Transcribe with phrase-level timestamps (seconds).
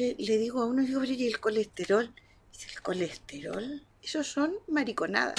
[0.00, 2.10] le, digo a uno, digo, pero ¿y el colesterol?
[2.52, 3.82] Dice, ¿el colesterol?
[4.02, 5.34] Esos son mariconadas.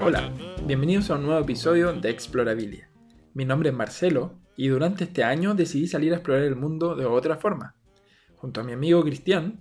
[0.00, 0.30] Hola,
[0.66, 2.93] bienvenidos a un nuevo episodio de Explorabilia.
[3.34, 7.04] Mi nombre es Marcelo y durante este año decidí salir a explorar el mundo de
[7.04, 7.74] otra forma.
[8.36, 9.58] Junto a mi amigo Cristian,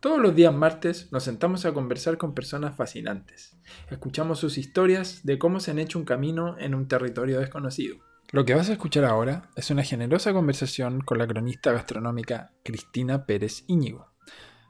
[0.00, 3.56] todos los días martes nos sentamos a conversar con personas fascinantes.
[3.90, 7.96] Escuchamos sus historias de cómo se han hecho un camino en un territorio desconocido.
[8.32, 13.24] Lo que vas a escuchar ahora es una generosa conversación con la cronista gastronómica Cristina
[13.24, 14.12] Pérez Íñigo,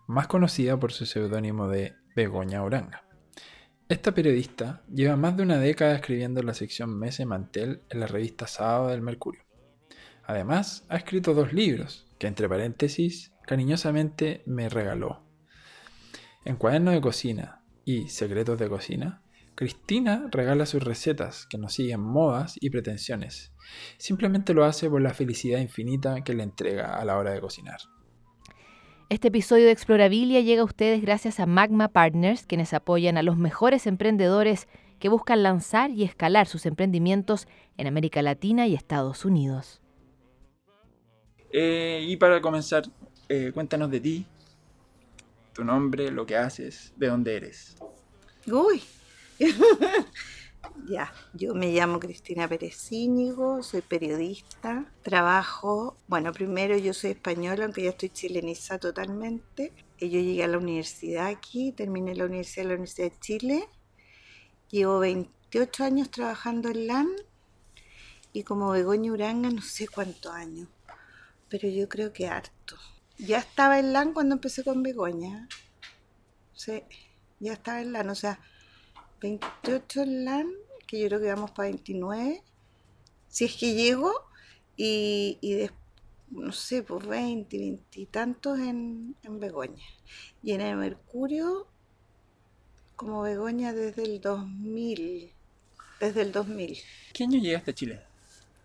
[0.07, 3.06] más conocida por su seudónimo de Begoña Oranga.
[3.89, 8.09] Esta periodista lleva más de una década escribiendo en la sección Mese Mantel en la
[8.09, 9.43] revista Sábado del Mercurio.
[10.25, 15.23] Además, ha escrito dos libros, que entre paréntesis, cariñosamente me regaló.
[16.45, 19.23] En Cuaderno de Cocina y Secretos de Cocina,
[19.55, 23.53] Cristina regala sus recetas que no siguen modas y pretensiones.
[23.99, 27.79] Simplemente lo hace por la felicidad infinita que le entrega a la hora de cocinar.
[29.09, 33.37] Este episodio de Explorabilia llega a ustedes gracias a Magma Partners, quienes apoyan a los
[33.37, 34.67] mejores emprendedores
[34.99, 37.47] que buscan lanzar y escalar sus emprendimientos
[37.77, 39.81] en América Latina y Estados Unidos.
[41.53, 42.83] Eh, y para comenzar,
[43.29, 44.27] eh, cuéntanos de ti,
[45.53, 47.77] tu nombre, lo que haces, de dónde eres.
[48.49, 48.83] Uy.
[50.85, 57.65] ya, yo me llamo Cristina Pérez Íñigo, soy periodista, trabajo, bueno, primero yo soy española,
[57.65, 59.73] aunque ya estoy chileniza totalmente.
[59.99, 63.69] Yo llegué a la universidad aquí, terminé la universidad de la Universidad de Chile.
[64.71, 67.09] Llevo 28 años trabajando en LAN
[68.33, 70.69] y como Begoña Uranga no sé cuántos años,
[71.49, 72.77] pero yo creo que harto.
[73.19, 75.49] Ya estaba en LAN cuando empecé con Begoña.
[76.53, 76.83] Sí,
[77.41, 78.39] ya estaba en LAN, o sea,
[79.21, 80.53] 28 en LAN,
[80.87, 82.43] que yo creo que vamos para 29,
[83.29, 84.13] si es que llego,
[84.77, 85.73] y, y des-
[86.31, 89.85] no sé, pues 20, 20 y tantos en, en Begoña.
[90.43, 91.67] Y en el Mercurio,
[92.97, 95.33] como Begoña desde el 2000,
[96.01, 96.79] desde el 2000.
[97.13, 98.01] ¿Qué año llegaste a Chile?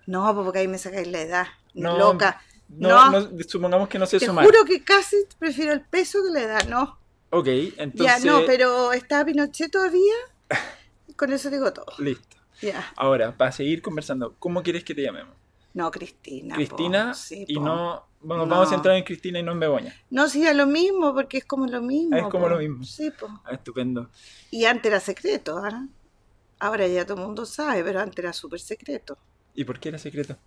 [0.08, 2.42] No, pues porque ahí me sacáis la edad, No, loca.
[2.70, 3.20] No, No.
[3.30, 4.46] no, supongamos que no sé Te sumar.
[4.46, 6.98] juro que casi prefiero el peso que la edad, no.
[7.30, 8.26] Ok, Ya, entonces.
[8.26, 10.14] no, pero está Pinochet todavía.
[11.16, 11.85] Con eso digo todo.
[11.97, 12.38] Listo.
[12.95, 15.35] Ahora, para seguir conversando, ¿cómo quieres que te llamemos?
[15.73, 16.53] No, Cristina.
[16.55, 16.57] po.
[16.57, 17.61] Cristina Sí, y po.
[17.61, 18.05] no.
[18.23, 18.51] Bueno, No.
[18.55, 19.95] vamos a entrar en Cristina y no en Begoña.
[20.11, 22.16] No, sí, a lo mismo, porque es como lo mismo.
[22.16, 22.49] Es como po.
[22.49, 22.83] lo mismo.
[22.83, 23.31] Sí, pues.
[23.45, 24.09] Ah, estupendo.
[24.51, 25.88] Y antes era secreto, ¿ah?
[26.59, 29.17] Ahora ya todo el mundo sabe, pero antes era súper secreto.
[29.55, 30.38] ¿Y por qué era secreto?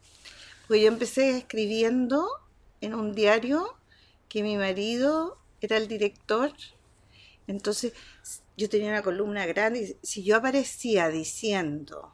[0.68, 2.28] Pues yo empecé escribiendo
[2.80, 3.76] en un diario
[4.28, 6.52] que mi marido era el director.
[7.48, 7.92] Entonces
[8.56, 12.12] yo tenía una columna grande y si yo aparecía diciendo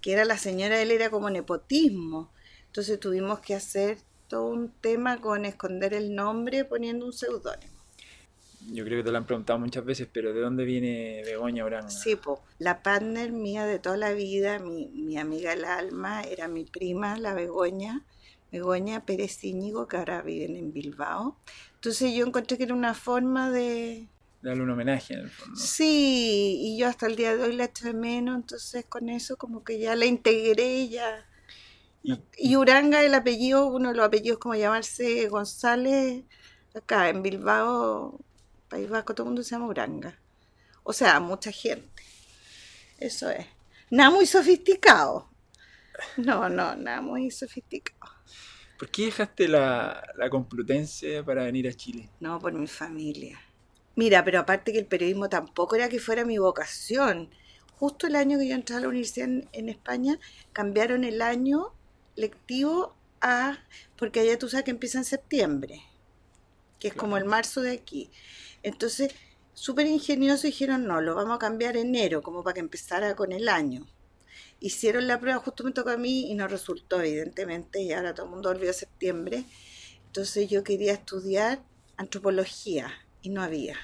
[0.00, 2.30] que era la señora, él era como nepotismo.
[2.66, 3.98] Entonces tuvimos que hacer
[4.28, 7.72] todo un tema con esconder el nombre poniendo un seudónimo.
[8.70, 11.90] Yo creo que te lo han preguntado muchas veces, pero ¿de dónde viene Begoña Oranga?
[11.90, 12.42] Sí, po.
[12.58, 17.18] la partner mía de toda la vida, mi, mi amiga del alma, era mi prima,
[17.18, 18.04] la Begoña,
[18.50, 21.36] Begoña Pérez Íñigo, que ahora viven en Bilbao.
[21.74, 24.08] Entonces yo encontré que era una forma de...
[24.44, 25.58] Darle un homenaje en el fondo.
[25.58, 29.38] Sí, y yo hasta el día de hoy la echo de menos, entonces con eso
[29.38, 31.26] como que ya la integré, ya...
[32.02, 36.24] Y, Y Uranga, el apellido, uno de los apellidos como llamarse González,
[36.74, 38.20] acá en Bilbao,
[38.68, 40.20] País Vasco, todo el mundo se llama Uranga.
[40.82, 42.02] O sea, mucha gente.
[42.98, 43.46] Eso es.
[43.88, 45.30] Nada muy sofisticado.
[46.18, 48.12] No, no, nada muy sofisticado.
[48.78, 52.10] ¿Por qué dejaste la, la Complutense para venir a Chile?
[52.20, 53.40] No, por mi familia.
[53.96, 57.30] Mira, pero aparte que el periodismo tampoco era que fuera mi vocación.
[57.78, 60.18] Justo el año que yo entré a la universidad en, en España,
[60.52, 61.72] cambiaron el año
[62.16, 63.58] lectivo a...
[63.96, 65.82] Porque allá tú sabes que empieza en septiembre,
[66.80, 68.10] que es como el marzo de aquí.
[68.62, 69.14] Entonces,
[69.52, 73.48] súper ingenioso dijeron, no, lo vamos a cambiar enero, como para que empezara con el
[73.48, 73.86] año.
[74.60, 78.26] Hicieron la prueba, justo me tocó a mí y no resultó, evidentemente, y ahora todo
[78.26, 79.44] el mundo olvidó septiembre.
[80.06, 81.62] Entonces yo quería estudiar
[81.96, 83.76] antropología y no había.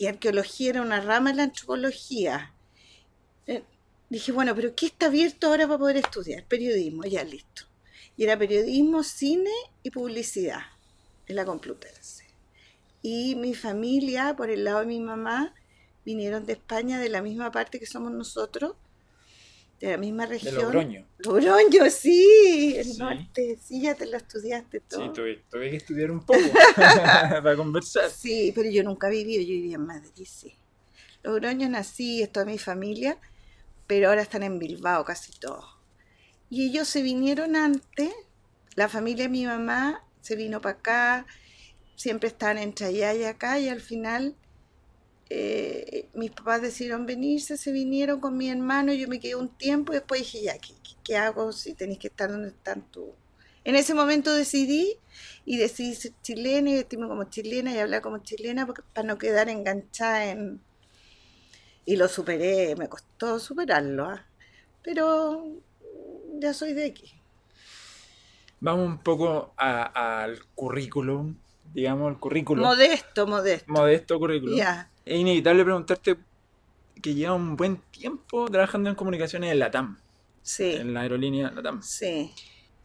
[0.00, 2.54] Y arqueología era una rama de la antropología.
[3.46, 3.62] Eh,
[4.08, 6.42] dije, bueno, pero ¿qué está abierto ahora para poder estudiar?
[6.46, 7.64] Periodismo, ya listo.
[8.16, 9.50] Y era periodismo, cine
[9.82, 10.62] y publicidad
[11.26, 12.24] en la Complutense.
[13.02, 15.54] Y mi familia, por el lado de mi mamá,
[16.02, 18.76] vinieron de España de la misma parte que somos nosotros.
[19.80, 20.54] De la misma De región.
[20.62, 21.06] Logroño.
[21.18, 22.98] Logroño, sí, el Sí.
[22.98, 25.06] norte, sí, ya te lo estudiaste todo.
[25.06, 26.38] Sí, tuve, tuve que estudiar un poco
[26.76, 28.10] para conversar.
[28.10, 30.54] Sí, pero yo nunca viví, yo vivía en Madrid, sí.
[31.22, 33.18] Logroño nací, es toda mi familia,
[33.86, 35.64] pero ahora están en Bilbao casi todos.
[36.50, 38.10] Y ellos se vinieron antes,
[38.74, 41.26] la familia de mi mamá se vino para acá,
[41.96, 44.34] siempre estaban entre allá y acá, y al final
[45.30, 49.92] eh, mis papás decidieron venirse, se vinieron con mi hermano, yo me quedé un tiempo
[49.92, 50.74] y después dije, ya, ¿qué,
[51.04, 53.14] qué- hago si tenéis que estar donde están tú?
[53.64, 54.96] En ese momento decidí
[55.44, 59.18] y decidí ser chilena y vestirme como chilena y hablar como chilena porque, para no
[59.18, 60.60] quedar enganchada en...
[61.84, 64.26] Y lo superé, me costó superarlo, ¿ah?
[64.82, 65.44] pero
[66.40, 67.10] ya soy de aquí.
[68.60, 71.34] Vamos un poco al currículum,
[71.72, 72.64] digamos, el currículum.
[72.64, 73.72] Modesto, modesto.
[73.72, 74.58] modesto currículum.
[74.58, 76.18] Ya, Es inevitable preguntarte
[77.02, 79.98] que lleva un buen tiempo trabajando en comunicaciones en LATAM,
[80.40, 81.82] sí, en la aerolínea LATAM.
[81.82, 82.32] sí.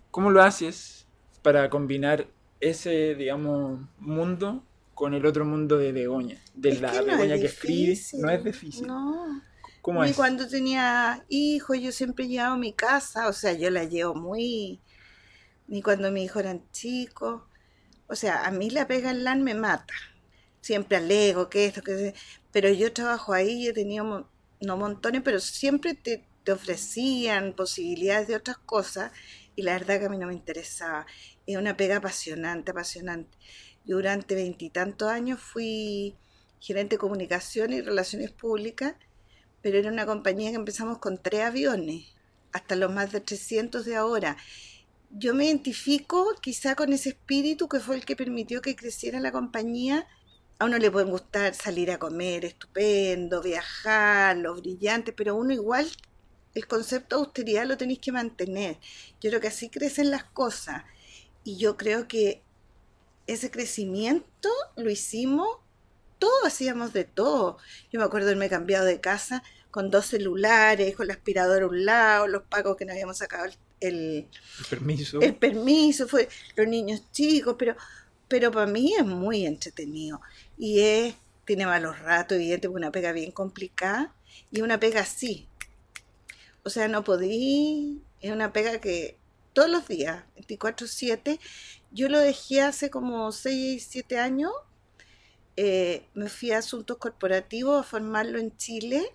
[0.10, 1.06] ¿Cómo lo haces
[1.44, 2.28] para combinar
[2.60, 4.64] ese, digamos, mundo
[4.96, 6.42] con el otro mundo de Begoña?
[6.56, 7.96] De Es la que no es Begoña que escribe.
[8.14, 8.88] No es difícil.
[8.88, 9.44] No.
[9.84, 10.16] ¿Cómo Y es?
[10.16, 14.82] cuando tenía hijos, yo siempre llevaba a mi casa, o sea, yo la llevo muy...
[15.68, 17.44] Ni cuando mis hijos eran chicos.
[18.08, 19.94] O sea, a mí la pega en LAN me mata.
[20.66, 22.14] Siempre alego que esto, que...
[22.52, 24.30] Pero yo trabajo ahí y he tenido,
[24.62, 29.12] no montones, pero siempre te, te ofrecían posibilidades de otras cosas
[29.56, 31.06] y la verdad que a mí no me interesaba.
[31.46, 33.38] Es una pega apasionante, apasionante.
[33.86, 36.16] Yo durante veintitantos años fui
[36.60, 38.96] gerente de comunicación y relaciones públicas
[39.66, 42.14] pero era una compañía que empezamos con tres aviones,
[42.52, 44.38] hasta los más de 300 de ahora.
[45.10, 49.32] Yo me identifico quizá con ese espíritu que fue el que permitió que creciera la
[49.32, 50.08] compañía.
[50.58, 55.90] A uno le pueden gustar salir a comer, estupendo, viajar, los brillantes, pero uno igual
[56.54, 58.78] el concepto de austeridad lo tenéis que mantener.
[59.22, 60.84] Yo creo que así crecen las cosas.
[61.44, 62.42] Y yo creo que
[63.28, 65.48] ese crecimiento lo hicimos,
[66.18, 67.58] todos hacíamos de todo.
[67.92, 71.68] Yo me acuerdo de haberme cambiado de casa con dos celulares, con la aspiradora a
[71.68, 74.28] un lado, los pagos que no habíamos sacado el, el,
[74.70, 75.20] Permiso.
[75.20, 77.76] el permiso, fue los niños chicos, pero,
[78.28, 80.22] pero para mí es muy entretenido.
[80.58, 84.14] Y es, tiene malos ratos, evidente, una pega bien complicada
[84.52, 85.48] y una pega así.
[86.64, 89.18] O sea, no podí, es una pega que
[89.54, 91.40] todos los días, 24/7,
[91.92, 94.52] yo lo dejé hace como 6, 7 años,
[95.58, 99.06] eh, me fui a asuntos corporativos a formarlo en Chile,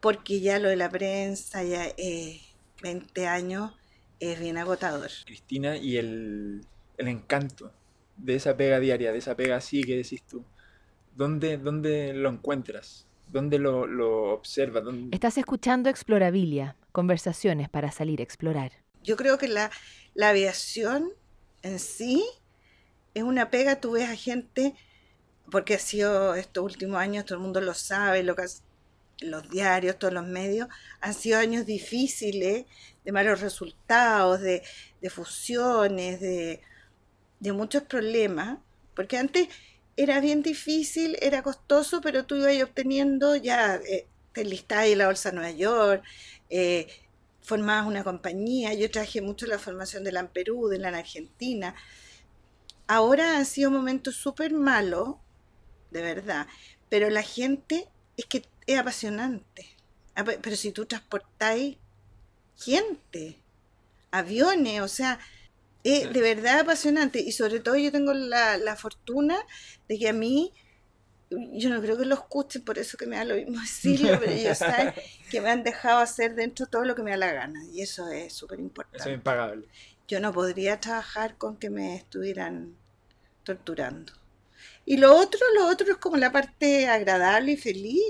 [0.00, 2.40] porque ya lo de la prensa, ya eh,
[2.82, 3.72] 20 años,
[4.18, 5.10] es bien agotador.
[5.26, 6.66] Cristina, y el,
[6.96, 7.72] el encanto
[8.18, 10.44] de esa pega diaria, de esa pega así que decís tú.
[11.16, 13.06] ¿Dónde, dónde lo encuentras?
[13.28, 14.84] ¿Dónde lo, lo observas?
[14.84, 18.72] ¿Dónde- Estás escuchando Explorabilia, conversaciones para salir a explorar.
[19.02, 19.70] Yo creo que la,
[20.14, 21.10] la aviación
[21.62, 22.24] en sí
[23.14, 24.74] es una pega, tú ves a gente,
[25.50, 28.62] porque ha sido estos últimos años, todo el mundo lo sabe, lo que has-
[29.20, 30.68] los diarios, todos los medios,
[31.00, 32.66] han sido años difíciles,
[33.04, 34.62] de malos resultados, de,
[35.00, 36.60] de fusiones, de,
[37.40, 38.58] de muchos problemas,
[38.94, 39.48] porque antes
[39.96, 45.06] era bien difícil, era costoso, pero tú ibas obteniendo ya, eh, te enlistabas en la
[45.06, 46.04] Bolsa de Nueva York,
[46.50, 46.88] eh,
[47.42, 50.94] formabas una compañía, yo traje mucho la formación de la en Perú, de la en
[50.96, 51.74] Argentina.
[52.86, 55.16] Ahora han sido momentos súper malos,
[55.90, 56.46] de verdad,
[56.90, 59.66] pero la gente es que es apasionante.
[60.14, 61.78] Apa- Pero si tú transportáis
[62.56, 63.38] gente,
[64.12, 65.20] aviones, o sea,
[65.92, 67.20] es de verdad apasionante.
[67.20, 69.38] Y sobre todo yo tengo la, la fortuna
[69.88, 70.52] de que a mí,
[71.30, 74.32] yo no creo que lo escuchen, por eso que me da lo mismo decirlo, pero
[74.32, 74.92] ellos saben
[75.30, 77.64] que me han dejado hacer dentro todo lo que me da la gana.
[77.72, 79.68] Y eso es súper Eso importante es impagable.
[80.06, 82.74] yo no podría trabajar con que me estuvieran
[83.44, 84.12] torturando.
[84.84, 88.02] Y lo otro, lo otro es como la parte agradable y feliz.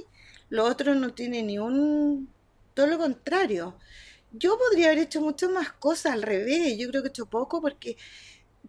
[0.48, 2.32] Lo otro no tiene ni un...
[2.74, 3.76] Todo lo contrario.
[4.32, 6.76] Yo podría haber hecho muchas más cosas al revés.
[6.78, 7.96] Yo creo que he hecho poco porque...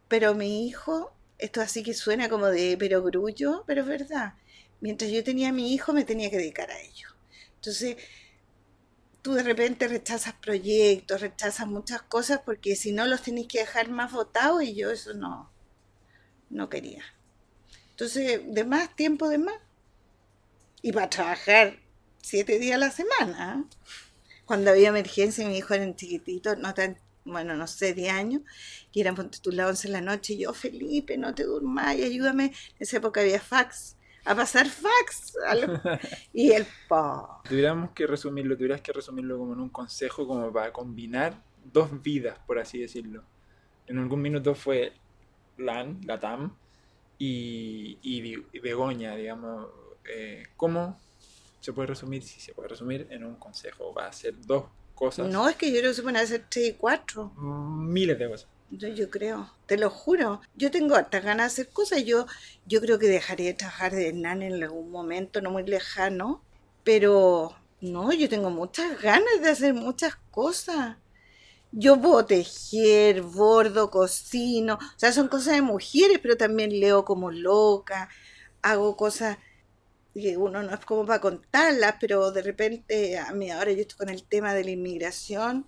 [0.08, 4.34] Pero mi hijo, esto así que suena como de perogrullo, pero es verdad.
[4.82, 7.10] Mientras yo tenía a mi hijo me tenía que dedicar a ello.
[7.56, 7.98] Entonces,
[9.22, 13.90] tú de repente rechazas proyectos, rechazas muchas cosas porque si no los tenés que dejar
[13.90, 15.52] más votados y yo eso no,
[16.50, 17.04] no quería.
[17.92, 19.58] Entonces, de más, tiempo de más.
[20.82, 21.80] Y para trabajar
[22.22, 23.60] siete días a la semana.
[23.60, 23.76] ¿eh?
[24.50, 28.42] Cuando había emergencia, mi hijo era chiquitito, no tan, bueno, no sé, 10 años,
[28.92, 32.04] y eran tú las 11 de la noche, y yo, Felipe, no te durmas, y
[32.04, 32.46] ayúdame.
[32.46, 33.96] En esa época había fax.
[34.26, 35.34] a pasar fax.
[36.34, 37.42] y el po.
[37.48, 42.40] Tuviéramos que resumirlo, tuvieras que resumirlo como en un consejo, como para combinar dos vidas,
[42.48, 43.24] por así decirlo.
[43.86, 44.94] En algún minuto fue
[45.58, 46.56] LAN, LATAM,
[47.20, 49.68] y, y, Begoña, digamos.
[50.12, 50.98] Eh, ¿Cómo
[51.60, 52.24] se puede resumir?
[52.24, 55.30] Si se puede resumir en un consejo, va a ser dos cosas.
[55.30, 57.32] No, es que yo creo que se hacer tres y cuatro.
[57.36, 58.48] Miles de cosas.
[58.72, 60.42] Yo, yo creo, te lo juro.
[60.56, 62.04] Yo tengo hartas ganas de hacer cosas.
[62.04, 62.28] Yo,
[62.66, 66.44] yo creo que dejaré de trabajar de nan en algún momento, no muy lejano.
[66.84, 70.98] Pero no, yo tengo muchas ganas de hacer muchas cosas.
[71.72, 74.76] Yo puedo tejer, bordo, cocino.
[74.76, 78.10] O sea, son cosas de mujeres, pero también leo como loca.
[78.62, 79.38] Hago cosas
[80.20, 83.98] que uno no es como para contarlas, pero de repente, a mí ahora yo estoy
[83.98, 85.68] con el tema de la inmigración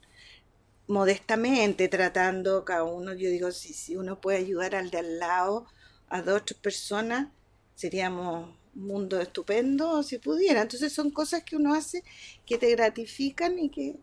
[0.88, 5.66] modestamente tratando cada uno, yo digo, si, si uno puede ayudar al de al lado,
[6.10, 7.30] a dos o tres personas,
[7.76, 10.62] seríamos un mundo estupendo si pudiera.
[10.62, 12.04] Entonces son cosas que uno hace
[12.46, 13.96] que te gratifican y que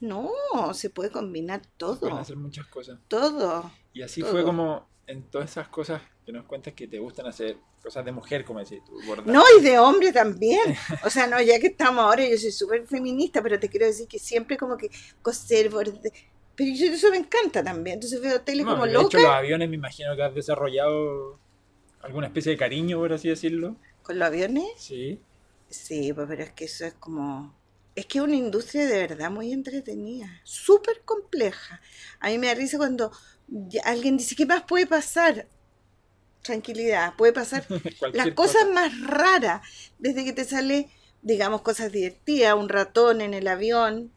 [0.00, 0.32] no,
[0.74, 2.00] se puede combinar todo.
[2.00, 2.98] Pueden hacer muchas cosas.
[3.06, 3.70] Todo.
[3.92, 7.56] Y así fue como en todas esas cosas que nos cuentas que te gustan hacer,
[7.82, 10.76] cosas de mujer, como decís tú, No, y de hombre también.
[11.04, 14.06] O sea, no, ya que estamos ahora, yo soy súper feminista, pero te quiero decir
[14.06, 14.90] que siempre como que
[15.20, 16.12] coser, borde,
[16.54, 17.94] pero eso me encanta también.
[17.94, 19.16] Entonces veo tele como de loca.
[19.16, 21.38] De hecho, los aviones me imagino que has desarrollado
[22.02, 23.76] alguna especie de cariño, por así decirlo.
[24.02, 24.68] ¿Con los aviones?
[24.76, 25.20] Sí.
[25.68, 27.54] Sí, pues, pero es que eso es como...
[27.94, 31.80] Es que es una industria de verdad muy entretenida, súper compleja.
[32.20, 33.12] A mí me da risa cuando
[33.84, 35.48] alguien dice, ¿qué más puede pasar?
[36.42, 37.64] Tranquilidad, puede pasar
[38.12, 39.62] las cosas más raras,
[39.98, 40.90] desde que te sale,
[41.22, 44.12] digamos, cosas divertidas, un ratón en el avión,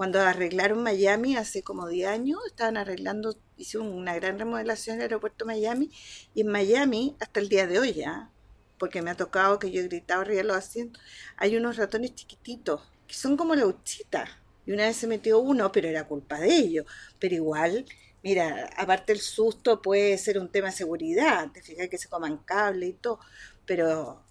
[0.00, 5.44] cuando arreglaron Miami hace como 10 años, estaban arreglando, hicieron una gran remodelación del aeropuerto
[5.44, 5.90] Miami,
[6.34, 8.30] y en Miami, hasta el día de hoy ya,
[8.78, 10.98] porque me ha tocado que yo he gritado arriba lo haciendo,
[11.36, 14.24] hay unos ratones chiquititos, que son como la uchita,
[14.64, 16.86] y una vez se metió uno, pero era culpa de ellos,
[17.18, 17.84] pero igual,
[18.22, 22.38] mira, aparte el susto puede ser un tema de seguridad, te fijas que se coman
[22.38, 23.20] cable y todo,
[23.66, 24.22] pero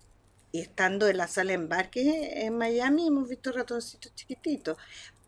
[0.52, 4.78] y estando en la sala de embarque en Miami hemos visto ratoncitos chiquititos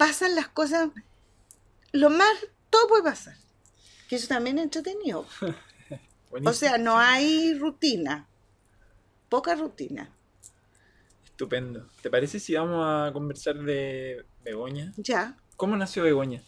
[0.01, 0.89] pasan las cosas,
[1.91, 2.33] lo más,
[2.71, 3.35] todo puede pasar.
[4.09, 5.27] Que eso también es entretenido.
[6.43, 8.27] o sea, no hay rutina,
[9.29, 10.09] poca rutina.
[11.23, 11.87] Estupendo.
[12.01, 14.91] ¿Te parece si vamos a conversar de Begoña?
[14.97, 15.37] Ya.
[15.55, 16.41] ¿Cómo nació Begoña?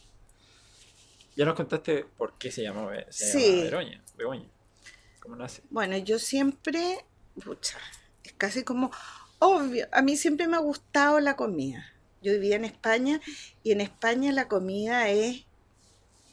[1.36, 4.50] Ya nos contaste por qué se llamó, se Begoña, Begoña.
[5.20, 5.64] ¿Cómo nace?
[5.70, 7.06] Bueno, yo siempre,
[7.44, 7.78] pucha,
[8.24, 8.92] es casi como
[9.40, 11.86] obvio, a mí siempre me ha gustado la comida.
[12.22, 13.20] Yo vivía en España
[13.64, 15.46] y en España la comida es,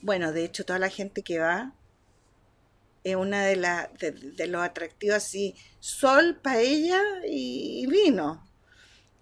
[0.03, 1.75] bueno, de hecho toda la gente que va
[3.03, 8.47] es una de, las de, los atractivos así, sol, paella y, vino.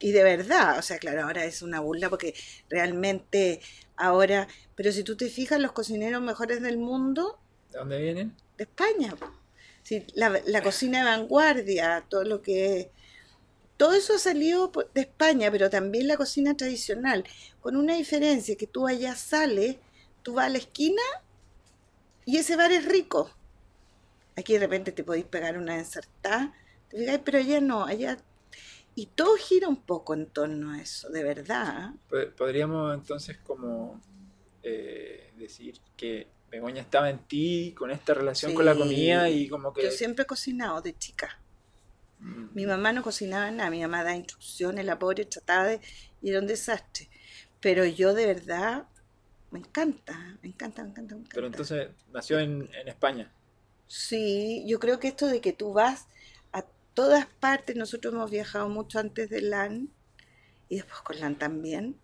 [0.00, 2.34] Y de verdad, o sea, claro, ahora es una burla porque
[2.68, 3.60] realmente
[3.96, 7.38] ahora, pero si tú te fijas, los cocineros mejores del mundo...
[7.72, 8.36] ¿De dónde vienen?
[8.56, 9.14] De España.
[9.82, 12.86] Sí, la, la cocina de vanguardia, todo lo que es
[13.78, 17.24] todo eso ha salido de España, pero también la cocina tradicional,
[17.60, 19.76] con una diferencia que tú allá sales,
[20.22, 21.00] tú vas a la esquina
[22.24, 23.30] y ese bar es rico.
[24.36, 26.52] Aquí de repente te podéis pegar una ensartada,
[27.24, 28.18] pero allá no, allá...
[28.98, 31.92] Y todo gira un poco en torno a eso, de verdad.
[32.36, 34.00] Podríamos entonces como
[34.60, 39.72] eh, decir que Begoña estaba en ti con esta relación con la comida y como
[39.72, 39.84] que...
[39.84, 41.40] Yo siempre he cocinado de chica.
[42.18, 45.80] Mi mamá no cocinaba nada, mi mamá da instrucciones, la pobre trataba de...
[46.20, 47.08] y era un desastre.
[47.60, 48.88] Pero yo de verdad
[49.52, 51.34] me encanta, me encanta, me encanta, me encanta.
[51.36, 53.32] Pero entonces nació en, España.
[53.86, 56.08] Sí, yo creo que esto de que tú vas
[56.98, 59.88] todas partes, nosotros hemos viajado mucho antes de LAN
[60.68, 61.96] y después con LAN también.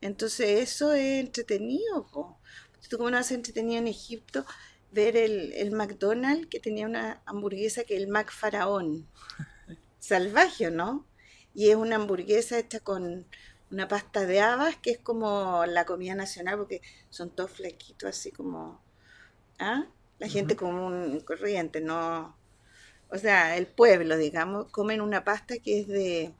[0.00, 2.08] Entonces eso es entretenido.
[2.88, 4.46] Tú como no has entretenido en Egipto,
[4.90, 9.06] ver el, el McDonald's que tenía una hamburguesa que es el Mac Faraón
[9.98, 11.06] salvaje, ¿no?
[11.52, 13.26] Y es una hamburguesa hecha con
[13.70, 18.32] una pasta de habas, que es como la comida nacional, porque son todos flequitos, así
[18.32, 18.82] como...
[19.58, 19.84] ¿Ah?
[20.18, 22.37] La gente común, corriente, no...
[23.10, 26.34] O sea, el pueblo, digamos, comen una pasta que es de,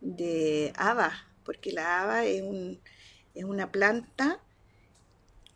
[0.00, 2.80] de habas, porque la haba es, un,
[3.34, 4.40] es una planta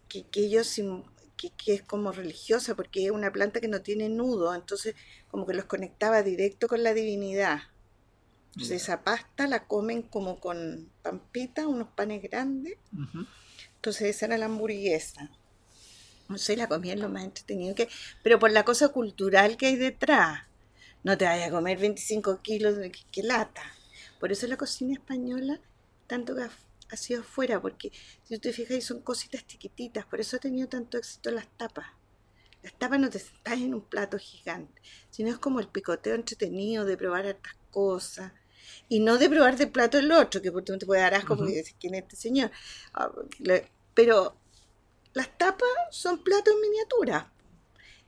[0.08, 0.74] que, que ellos
[1.36, 4.94] que, que, es como religiosa, porque es una planta que no tiene nudo, entonces
[5.30, 7.62] como que los conectaba directo con la divinidad.
[8.50, 12.76] Entonces esa pasta la comen como con pampita, unos panes grandes.
[13.76, 15.30] Entonces esa era la hamburguesa.
[16.28, 17.88] No sé, la comía en lo más entretenido que...
[18.22, 20.49] Pero por la cosa cultural que hay detrás.
[21.02, 23.62] No te vayas a comer 25 kilos de que, lata.
[24.18, 25.60] Por eso la cocina española
[26.06, 27.92] tanto que ha, sido afuera, porque
[28.24, 31.86] si tú te fijas, son cositas chiquititas, por eso ha tenido tanto éxito las tapas.
[32.64, 36.84] Las tapas no te sentás en un plato gigante, sino es como el picoteo entretenido
[36.84, 38.32] de probar estas cosas.
[38.88, 41.52] Y no de probar de plato el otro, que por te puede dar asco porque
[41.54, 42.50] dices, ¿quién es este señor?
[42.92, 43.10] Ah,
[43.94, 44.36] pero
[45.14, 47.32] las tapas son platos en miniatura.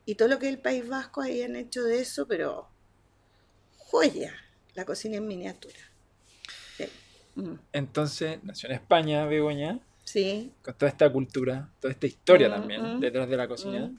[0.04, 2.71] Y todo lo que es el País Vasco ahí han hecho de eso, pero
[3.92, 4.34] joya,
[4.74, 5.78] la cocina en miniatura.
[7.34, 7.54] Mm.
[7.72, 9.80] Entonces, nació en España, Begoña.
[10.04, 10.52] Sí.
[10.62, 13.92] Con toda esta cultura, toda esta historia Mm, también mm, detrás de la cocina.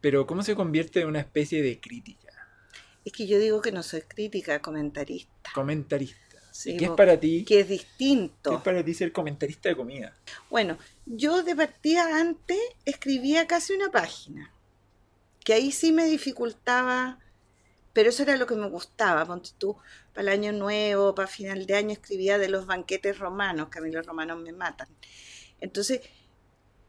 [0.00, 2.32] Pero, ¿cómo se convierte en una especie de crítica?
[3.04, 5.50] Es que yo digo que no soy crítica, comentarista.
[5.54, 6.18] Comentarista.
[6.50, 7.44] Sí, ¿Qué es para ti?
[7.44, 8.56] Que es ¿Qué distinto.
[8.56, 10.14] es para ti ser comentarista de comida?
[10.50, 10.76] Bueno,
[11.06, 14.52] yo de partida antes escribía casi una página,
[15.44, 17.18] que ahí sí me dificultaba,
[17.92, 19.26] pero eso era lo que me gustaba.
[19.26, 19.76] Ponte tú,
[20.14, 23.82] para el año nuevo, para final de año, escribía de los banquetes romanos, que a
[23.82, 24.88] mí los romanos me matan.
[25.60, 26.00] Entonces,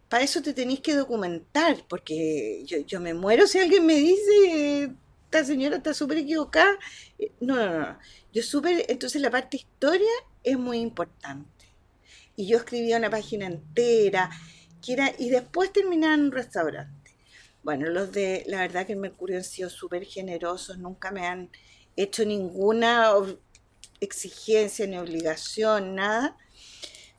[0.10, 4.94] para eso te tenéis que documentar, porque yo, me muero si alguien me dice,
[5.26, 6.78] esta señora está súper equivocada.
[7.20, 8.00] Eh, No, no, no.
[8.34, 10.12] Yo súper, entonces la parte historia
[10.44, 11.66] es muy importante.
[12.36, 14.30] Y yo escribía una página entera,
[14.84, 17.03] que era, y después terminaba en un restaurante.
[17.64, 21.50] Bueno, los de, la verdad que el Mercurio han sido súper generosos, nunca me han
[21.96, 23.14] hecho ninguna
[24.02, 26.38] exigencia ni obligación, nada.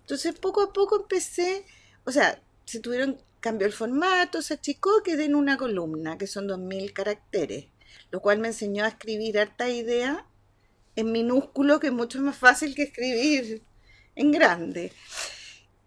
[0.01, 1.65] Entonces poco a poco empecé,
[2.05, 6.47] o sea, se tuvieron, cambió el formato, se achicó, quedé en una columna, que son
[6.47, 7.67] 2.000 caracteres,
[8.11, 10.27] lo cual me enseñó a escribir harta idea
[10.97, 13.63] en minúsculo, que es mucho más fácil que escribir
[14.15, 14.93] en grande.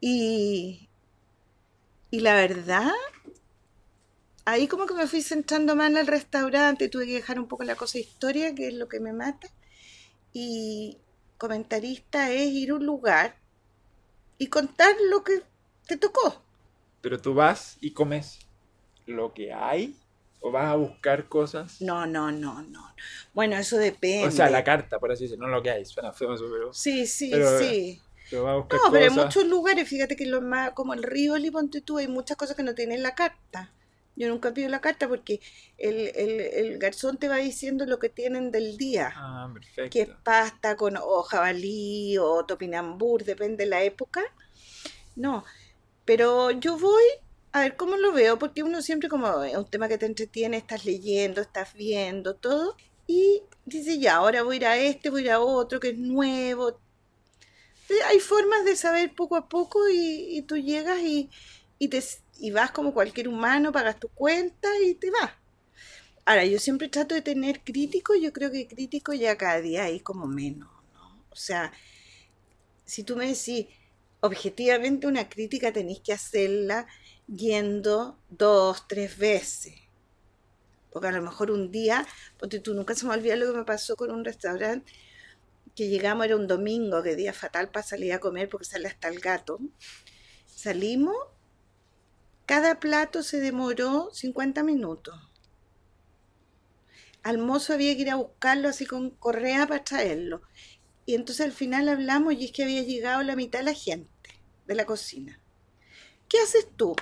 [0.02, 0.90] Y,
[2.10, 2.92] y la verdad,
[4.48, 7.66] ahí como que me fui centrando más en el restaurante, tuve que dejar un poco
[7.66, 9.50] la cosa de historia, que es lo que me mata.
[10.32, 10.98] Y
[11.38, 13.36] comentarista es ir a un lugar
[14.38, 15.42] y contar lo que
[15.86, 16.42] te tocó.
[17.01, 18.39] Pero tú vas y comes
[19.06, 19.96] lo que hay
[20.39, 21.82] o vas a buscar cosas.
[21.82, 22.93] No, no, no, no.
[23.34, 24.28] Bueno, eso depende.
[24.28, 25.86] O sea, la carta, por así decirlo, no lo que hay.
[25.86, 28.02] Suena feo eso, pero, Sí, sí, pero- sí.
[28.30, 29.26] pero vas a buscar No, pero hay cosas.
[29.26, 32.63] muchos lugares, fíjate que lo más, como el Rivoli, ponte tú, hay muchas cosas que
[32.63, 33.74] no tienen la carta.
[34.17, 35.39] Yo nunca pido la carta porque
[35.77, 39.13] el, el, el garzón te va diciendo lo que tienen del día.
[39.15, 39.89] Ah, perfecto.
[39.91, 44.23] Que es pasta con o jabalí o topinambur, depende de la época.
[45.15, 45.45] No,
[46.06, 47.03] pero yo voy
[47.51, 50.58] a ver cómo lo veo, porque uno siempre como es un tema que te entretiene,
[50.58, 52.75] estás leyendo, estás viendo todo,
[53.08, 55.89] y dice, ya, ahora voy a ir a este, voy a ir a otro que
[55.89, 56.80] es nuevo.
[57.84, 61.30] Entonces, Hay formas de saber poco a poco y, y tú llegas y,
[61.80, 62.04] y, te,
[62.40, 65.32] y vas como cualquier humano, pagas tu cuenta y te vas.
[66.26, 70.02] Ahora, yo siempre trato de tener crítico, yo creo que crítico ya cada día hay
[70.02, 71.24] como menos, ¿no?
[71.32, 71.72] O sea,
[72.86, 73.68] si tú me decís,
[74.20, 76.88] objetivamente una crítica tenéis que hacerla
[77.28, 79.76] yendo dos, tres veces.
[80.92, 82.06] Porque a lo mejor un día,
[82.40, 84.92] porque tú nunca se me olvida lo que me pasó con un restaurante,
[85.76, 89.10] que llegamos, era un domingo, que día fatal para salir a comer porque sale hasta
[89.10, 89.60] el gato.
[90.46, 91.16] Salimos,
[92.47, 95.13] cada plato se demoró 50 minutos.
[97.23, 100.41] Al mozo había que ir a buscarlo así con correa para traerlo.
[101.05, 104.10] Y entonces al final hablamos y es que había llegado la mitad de la gente
[104.67, 105.39] de la cocina.
[106.29, 106.95] ¿Qué haces tú?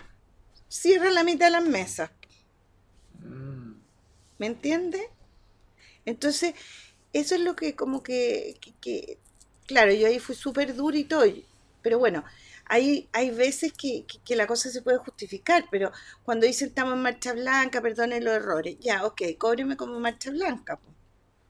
[0.70, 2.12] Cierra la mitad de las mesas.
[3.22, 3.74] Mm.
[4.40, 5.04] ¿Me entiendes?
[6.06, 6.54] Entonces,
[7.14, 9.20] eso es lo que como que, que- que-
[9.68, 11.26] claro, yo ahí fui súper duro y todo,
[11.82, 12.24] pero bueno,
[12.66, 15.92] hay, hay veces que, que- la cosa se puede justificar, pero
[16.24, 20.78] cuando dicen estamos en marcha blanca, perdone los errores, ya, ok, cóbreme como marcha blanca,
[20.78, 20.94] po.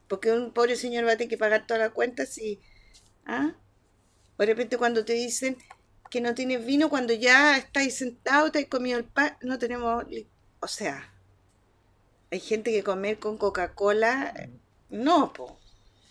[0.09, 2.61] porque un pobre señor va a tener que pagar toda la cuenta si,
[3.25, 3.55] ¿ah?
[4.37, 5.57] De repente cuando te dicen
[6.11, 10.05] que no tienes vino, cuando ya estáis sentados, te has comido el pan, no tenemos,
[10.61, 11.13] o sea,
[12.31, 14.49] hay gente que comer con Coca-Cola, eh,
[14.89, 15.59] no, po,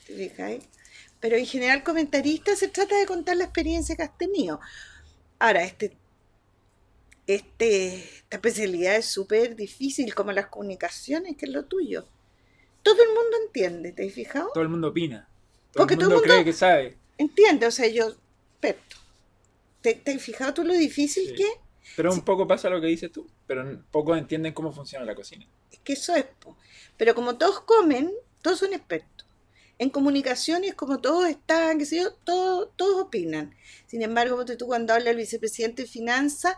[0.08, 0.62] ¿te?
[1.20, 4.60] Pero en general comentarista se trata de contar la experiencia que has tenido.
[5.44, 5.94] Ahora, este,
[7.26, 12.06] este, esta especialidad es súper difícil, como las comunicaciones, que es lo tuyo.
[12.82, 14.50] Todo el mundo entiende, ¿te has fijado?
[14.54, 15.28] Todo el mundo opina.
[15.70, 16.96] Todo Porque el todo mundo el mundo- cree que sabe.
[17.18, 18.08] Entiende, o sea, yo,
[18.52, 18.96] experto.
[19.82, 21.34] ¿Te, te has fijado tú lo difícil Sí.
[21.34, 21.54] que es?
[21.94, 22.22] Pero un Sí.
[22.22, 23.26] poco pasa lo que dices tú.
[23.46, 25.46] Pero pocos entienden cómo funciona la cocina.
[25.70, 26.56] Es que eso es, po.
[26.96, 29.13] Pero como todos comen, todos son expertos.
[29.78, 33.54] En comunicaciones, como todos están, qué sé yo, todos, opinan.
[33.86, 36.56] Sin embargo, tú cuando habla el vicepresidente de Finanzas,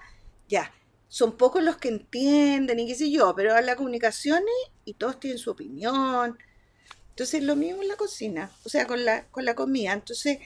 [0.49, 0.73] ya,
[1.09, 5.39] son pocos los que entienden y qué sé yo, pero habla comunicaciones y todos tienen
[5.39, 6.39] su opinión.
[7.11, 9.93] Entonces lo mismo en la cocina, o sea, con la, con la comida.
[9.93, 10.39] Entonces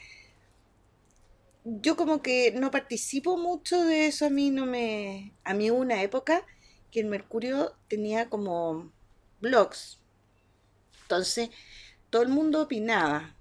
[1.64, 5.34] yo como que no participo mucho de eso, a mí no me...
[5.44, 6.46] A mí hubo una época
[6.90, 8.92] que el Mercurio tenía como
[9.40, 10.00] blogs.
[11.02, 11.50] Entonces
[12.10, 13.34] todo el mundo opinaba.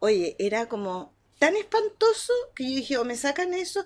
[0.00, 3.84] Oye, era como tan espantoso que yo dije, o me sacan eso,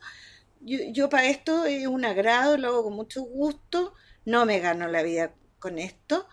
[0.61, 4.89] yo, yo para esto es un agrado, lo hago con mucho gusto, no me gano
[4.89, 6.27] la vida con esto,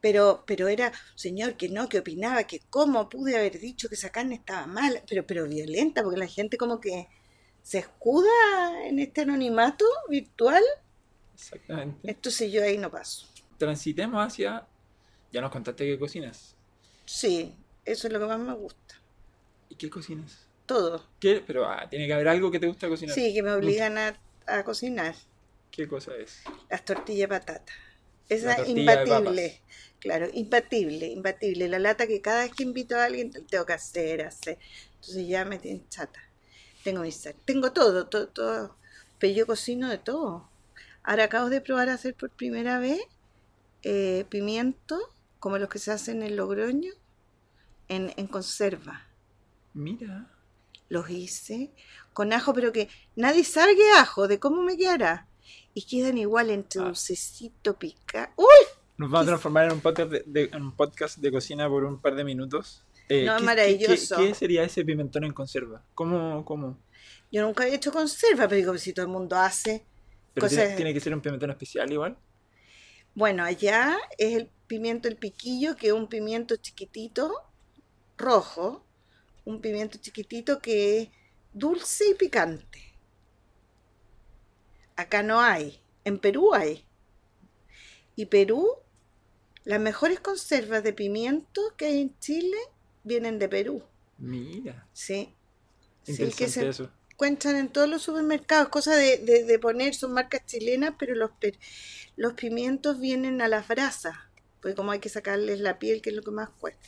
[0.00, 4.10] pero, pero era, señor, que no, que opinaba, que cómo pude haber dicho que esa
[4.10, 7.08] carne estaba mal, pero, pero violenta, porque la gente como que
[7.62, 8.30] se escuda
[8.84, 10.62] en este anonimato virtual.
[11.34, 11.98] Exactamente.
[12.04, 13.26] Entonces yo ahí no paso.
[13.58, 14.66] Transitemos hacia...
[15.32, 16.55] Ya nos contaste que cocinas.
[17.06, 18.94] Sí, eso es lo que más me gusta.
[19.68, 20.48] ¿Y qué cocinas?
[20.66, 21.04] Todo.
[21.20, 21.42] ¿Qué?
[21.46, 23.14] Pero ah, tiene que haber algo que te gusta cocinar.
[23.14, 25.14] Sí, que me obligan a, a cocinar.
[25.70, 26.38] ¿Qué cosa es?
[26.70, 27.72] Las tortillas de patata.
[28.28, 29.62] Esa tortilla imbatible.
[30.00, 31.68] Claro, imbatible, imbatible.
[31.68, 34.58] La lata que cada vez que invito a alguien tengo que hacer, hacer.
[34.96, 36.20] Entonces ya me tienen chata.
[36.84, 38.76] Tengo mis sal- tengo todo, todo, todo.
[39.18, 40.50] Pero yo cocino de todo.
[41.02, 43.00] Ahora acabo de probar a hacer por primera vez
[43.82, 44.98] eh, pimiento,
[45.38, 46.92] como los que se hacen en Logroño,
[47.88, 49.06] en, en conserva.
[49.74, 50.30] Mira.
[50.88, 51.72] Los hice
[52.12, 55.26] con ajo, pero que nadie sabe qué ajo, de cómo me quedará.
[55.74, 56.84] Y quedan igual entre Ah.
[56.86, 58.32] dulcecito, pica.
[58.36, 58.46] ¡Uy!
[58.96, 61.68] Nos vamos a ¿Qué- transformar en un podcast de, de- en un podcast de cocina
[61.68, 62.82] por un par de minutos.
[63.08, 64.16] Eh, No, ¿qué- maravilloso.
[64.16, 65.82] ¿qué, qué, qué sería ese pimentón en conserva?
[65.94, 66.44] ¿Cómo?
[66.44, 66.78] cómo?
[67.30, 69.84] Yo nunca he hecho conserva, pero digo, si todo el mundo hace.
[70.32, 72.16] ¿Pero Cosas- tiene, tiene que ser un pimentón especial igual?
[73.16, 77.32] Bueno, allá es el pimiento el piquillo, que es un pimiento chiquitito,
[78.18, 78.84] rojo,
[79.46, 81.08] un pimiento chiquitito que es
[81.54, 82.92] dulce y picante.
[84.96, 86.84] Acá no hay, en Perú hay.
[88.16, 88.68] Y Perú,
[89.64, 92.58] las mejores conservas de pimiento que hay en Chile
[93.02, 93.82] vienen de Perú.
[94.18, 94.86] Mira.
[94.92, 95.34] Sí.
[96.04, 96.90] Que se eso.
[97.16, 101.30] Encuentran en todos los supermercados, cosa de, de- de poner, son marcas chilenas, pero los,
[102.16, 104.16] los pimientos vienen a las brasas,
[104.60, 106.80] porque como hay que sacarles la piel, que es lo que más cuesta.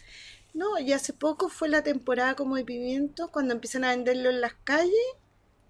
[0.54, 4.40] No, y hace poco fue la temporada como de pimientos, cuando empiezan a venderlo en
[4.40, 4.94] las calles,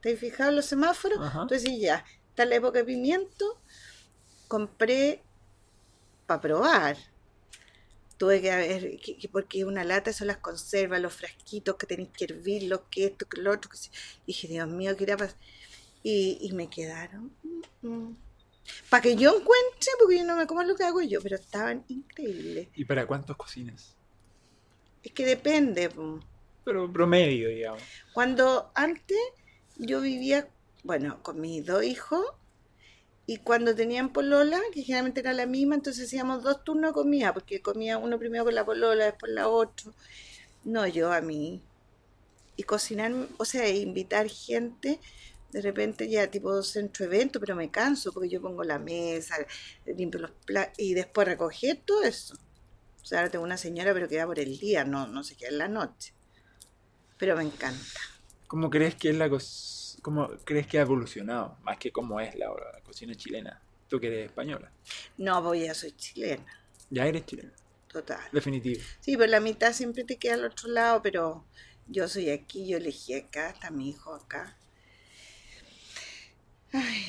[0.02, 1.20] ¿te has fijado los semáforos?
[1.20, 1.42] Ajá.
[1.42, 3.60] Entonces ya, está la época de pimiento,
[4.48, 5.22] compré
[6.26, 6.96] para probar.
[8.18, 12.10] Tuve que ver, que, que porque una lata son las conservas, los frasquitos que tenéis
[12.10, 13.70] que hervirlos, que esto, que lo otro.
[13.70, 13.78] Que
[14.26, 15.36] Dije, Dios mío, ¿qué irá a pasar?
[16.02, 17.32] Y, y me quedaron.
[18.90, 21.84] Para que yo encuentre, porque yo no me como lo que hago yo, pero estaban
[21.88, 22.68] increíbles.
[22.74, 23.94] ¿Y para cuántos cocinas?
[25.02, 25.90] Es que depende.
[26.64, 27.82] Pero promedio, digamos.
[28.12, 29.18] Cuando antes
[29.76, 30.48] yo vivía,
[30.82, 32.24] bueno, con mis dos hijos,
[33.30, 37.34] y cuando tenían polola, que generalmente era la misma, entonces hacíamos dos turnos de comida,
[37.34, 39.92] porque comía uno primero con la polola, después la otra.
[40.64, 41.60] No, yo a mí.
[42.56, 44.98] Y cocinar, o sea, invitar gente,
[45.52, 49.36] de repente ya tipo centro evento, pero me canso porque yo pongo la mesa,
[49.84, 52.34] limpio los platos y después recoger todo eso.
[53.02, 55.36] O sea, ahora tengo una señora, pero que va por el día, no, no se
[55.36, 56.14] queda en la noche.
[57.18, 58.00] Pero me encanta.
[58.46, 59.28] ¿Cómo crees que es la
[60.02, 61.56] cómo crees que ha evolucionado?
[61.62, 63.60] Más que cómo es la, la cocina chilena.
[63.88, 64.70] Tú que eres española.
[65.16, 66.46] No, pues ya soy chilena,
[66.90, 67.52] Ya eres chilena.
[67.88, 68.20] total.
[68.32, 68.82] Definitivo.
[69.00, 71.44] Sí, pero la mitad siempre te queda al otro lado, pero
[71.86, 74.56] yo soy aquí, yo elegí acá, está mi hijo acá.
[76.72, 77.04] Ay,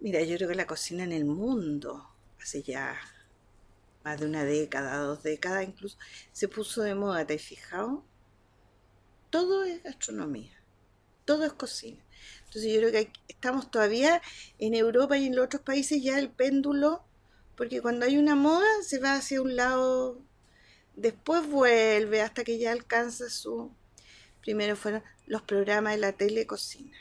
[0.00, 2.08] mira, yo creo que la cocina en el mundo,
[2.40, 2.98] hace ya
[4.04, 5.96] más de una década, dos décadas incluso,
[6.32, 8.04] se puso de moda, ¿te has fijado?
[9.30, 10.52] Todo es gastronomía,
[11.24, 12.03] todo es cocina.
[12.54, 14.22] Entonces yo creo que estamos todavía
[14.58, 17.02] en Europa y en los otros países ya el péndulo,
[17.56, 20.22] porque cuando hay una moda se va hacia un lado
[20.96, 23.72] Después vuelve hasta que ya alcanza su...
[24.40, 26.96] Primero fueron los programas de la tele cocina.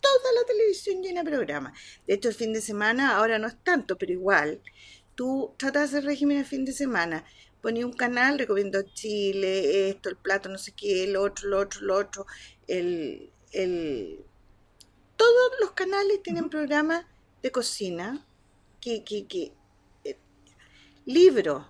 [0.00, 1.78] Toda la televisión llena de programas.
[2.06, 4.60] De hecho, el fin de semana ahora no es tanto, pero igual.
[5.14, 7.24] Tú tratas de hacer régimen el fin de semana.
[7.60, 11.82] Ponía un canal recomiendo Chile, esto, el plato, no sé qué, el otro, lo otro,
[11.82, 12.26] lo otro.
[12.66, 14.24] El, el...
[15.18, 17.04] Todos los canales tienen programas
[17.42, 18.24] de cocina.
[18.80, 19.52] Que, que, que...
[20.04, 20.16] eh,
[21.04, 21.66] libros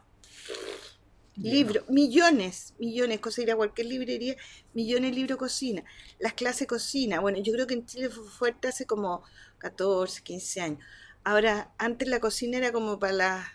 [1.37, 4.35] Libros, millones, millones, cosa ir a cualquier librería,
[4.75, 5.85] millones de libros de cocina.
[6.19, 9.23] Las clases de cocina, bueno, yo creo que en Chile fue fuerte hace como
[9.59, 10.81] 14, 15 años.
[11.23, 13.47] Ahora, antes la cocina era como para las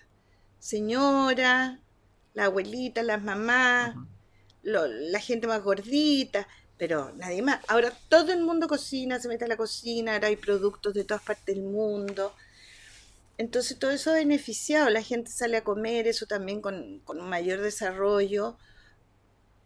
[0.60, 1.80] señoras,
[2.34, 3.96] la abuelita, las mamás,
[4.64, 6.48] lo- la gente más gordita,
[6.84, 7.62] pero nadie más.
[7.70, 11.24] Ahora todo el mundo cocina, se mete a la cocina, ahora hay productos de todas
[11.24, 12.36] partes del mundo.
[13.38, 17.30] Entonces todo eso ha beneficiado, la gente sale a comer, eso también con, con un
[17.30, 18.58] mayor desarrollo,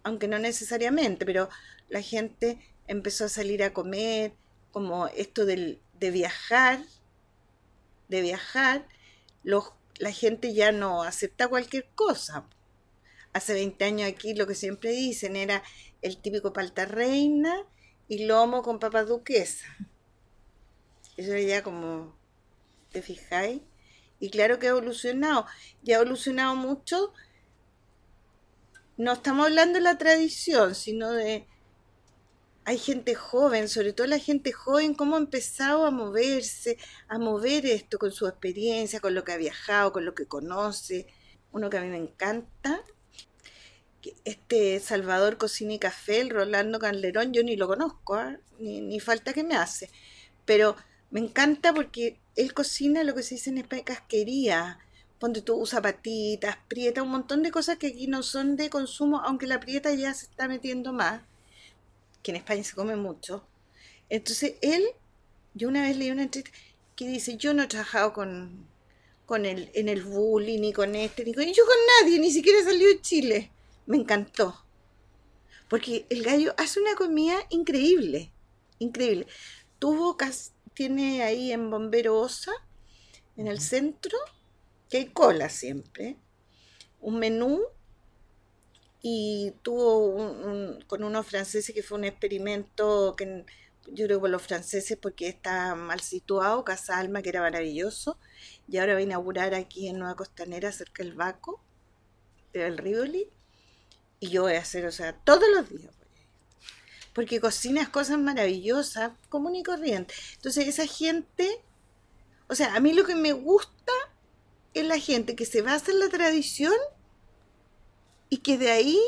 [0.04, 1.50] aunque no necesariamente, pero
[1.90, 4.34] la gente empezó a salir a comer,
[4.72, 6.82] como esto del, de viajar,
[8.10, 8.88] de viajar,
[9.42, 12.46] los, la gente ya no acepta cualquier cosa.
[13.34, 15.64] Hace 20 años aquí lo que siempre dicen era
[16.02, 17.64] el típico palta reina
[18.08, 19.68] y lomo con papa duquesa.
[21.18, 22.18] Eso ya como,
[22.92, 23.62] ¿te fijáis?
[24.20, 25.46] Y claro que ha evolucionado.
[25.84, 27.14] Y ha evolucionado mucho.
[28.98, 31.48] No estamos hablando de la tradición, sino de
[32.68, 37.66] hay gente joven, sobre todo la gente joven, cómo ha empezado a moverse, a mover
[37.66, 41.08] esto con su experiencia, con lo que ha viajado, con lo que conoce.
[41.54, 42.84] Uno que a mí me encanta,
[44.26, 48.38] este Salvador Cocina y Café, el Rolando Calderón, yo ni lo conozco, ¿ah?
[48.60, 49.90] ni, ni, falta que me hace,
[50.46, 50.76] pero
[51.12, 54.80] me encanta porque él cocina lo que se dice en España casquería,
[55.20, 59.22] donde tú usas patitas, prieta, un montón de cosas que aquí no son de consumo,
[59.22, 61.22] aunque la prieta ya se está metiendo más
[62.22, 63.48] que en España se come mucho.
[64.10, 64.84] Entonces él,
[65.54, 66.58] yo una vez leí una entrevista
[66.96, 68.68] que dice, yo no he trabajado con,
[69.26, 71.46] con el, en el bullying, ni con este, ni con...
[71.46, 73.52] yo con nadie, ni siquiera he salido de Chile.
[73.88, 74.64] Me encantó.
[75.68, 78.32] Porque el gallo hace una comida increíble,
[78.80, 79.28] increíble.
[79.80, 80.16] Tuvo,
[80.74, 82.52] tiene ahí en Bombero Osa,
[83.36, 84.18] en el centro,
[84.90, 86.18] que hay cola siempre,
[87.02, 87.62] un menú
[89.02, 93.46] y tuvo con unos franceses que fue un experimento que
[93.90, 98.18] yo creo por los franceses porque está mal situado, Casa Alma, que era maravilloso,
[98.68, 101.62] y ahora va a inaugurar aquí en Nueva Costanera, cerca del Baco,
[102.54, 103.30] del Rivoli,
[104.20, 105.98] y yo voy a hacer, o sea, todos los días
[107.18, 110.14] porque cocinas cosas maravillosas, común y corriente.
[110.36, 111.50] Entonces esa gente,
[112.48, 113.92] o sea, a mí lo que me gusta
[114.76, 116.76] es la gente que se basa en la tradición
[118.30, 119.00] y que de ahí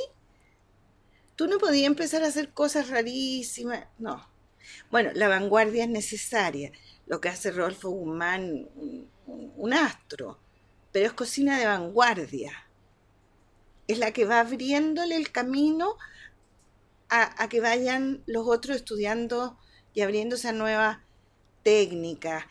[1.36, 4.28] tú no podías empezar a hacer cosas rarísimas, no.
[4.90, 6.72] Bueno, la vanguardia es necesaria,
[7.06, 8.70] lo que hace Rodolfo Guzmán,
[9.28, 10.40] un, astro,
[10.92, 12.69] pero es cocina de vanguardia.
[13.90, 15.98] Es la que va abriéndole el camino
[17.10, 19.58] a, a que vayan los otros estudiando
[19.94, 21.00] y abriéndose a nuevas
[21.64, 22.46] técnicas,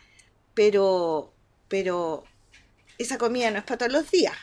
[0.53, 1.33] pero,
[1.67, 2.25] pero
[2.99, 4.35] esa comida no es para todos los días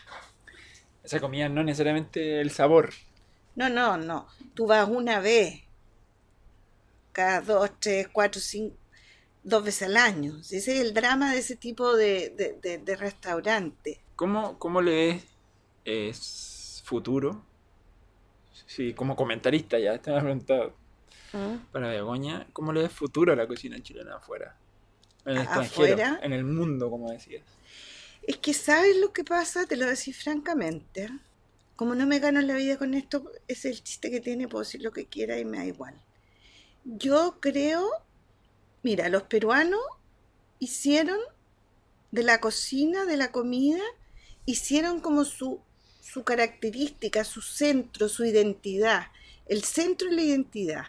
[1.06, 2.92] esa comida no necesariamente el sabor.
[3.54, 4.26] No, no, no.
[4.54, 5.62] Tú vas una vez,
[7.12, 8.76] cada dos, tres, cuatro, cinco,
[9.44, 10.38] dos veces al año.
[10.40, 12.30] Ese es el drama de ese tipo de,
[12.84, 14.00] de, restaurante.
[14.16, 15.22] ¿Cómo, ¿Cómo le
[15.84, 16.55] es
[16.86, 17.42] futuro?
[18.66, 20.72] Sí, como comentarista ya, te me preguntado.
[21.32, 21.58] ¿Ah?
[21.72, 24.56] Para Begoña, ¿cómo le es futuro a la cocina chilena afuera?
[25.24, 27.42] En el extranjero, en el mundo, como decías.
[28.22, 31.10] Es que sabes lo que pasa, te lo decir francamente.
[31.74, 34.80] Como no me gano la vida con esto, es el chiste que tiene, puedo decir
[34.80, 36.00] lo que quiera y me da igual.
[36.84, 37.84] Yo creo,
[38.84, 39.80] mira, los peruanos
[40.60, 41.18] hicieron
[42.12, 43.82] de la cocina, de la comida,
[44.46, 45.60] hicieron como su,
[46.12, 49.08] su característica, su centro, su identidad.
[49.46, 50.84] El centro y la identidad.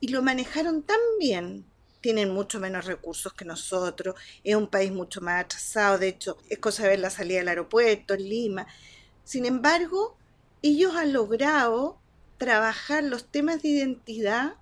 [0.00, 1.64] Y lo manejaron tan bien
[2.00, 6.58] tienen mucho menos recursos que nosotros, es un país mucho más atrasado, de hecho es
[6.58, 8.66] cosa de ver la salida del aeropuerto en Lima.
[9.24, 10.16] Sin embargo,
[10.62, 11.98] ellos han logrado
[12.38, 14.54] trabajar los temas de identidad,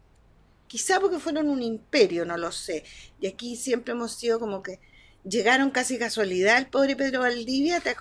[0.66, 2.84] quizá porque fueron un imperio, no lo sé,
[3.20, 4.80] y aquí siempre hemos sido como que
[5.24, 7.94] llegaron casi casualidad el pobre Pedro Valdivia, ¿te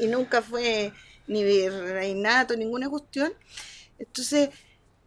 [0.00, 0.92] y nunca fue
[1.28, 3.32] ni reinato, ninguna cuestión.
[3.98, 4.50] Entonces,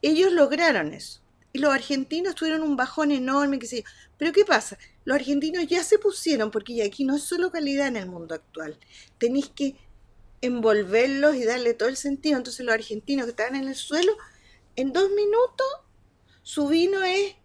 [0.01, 1.21] ellos lograron eso
[1.53, 3.83] y los argentinos tuvieron un bajón enorme, que sé
[4.17, 4.77] Pero ¿qué pasa?
[5.03, 8.77] Los argentinos ya se pusieron, porque aquí no es solo calidad en el mundo actual.
[9.17, 9.75] Tenéis que
[10.41, 12.37] envolverlos y darle todo el sentido.
[12.37, 14.13] Entonces los argentinos que estaban en el suelo,
[14.75, 15.67] en dos minutos,
[16.41, 17.35] su vino es,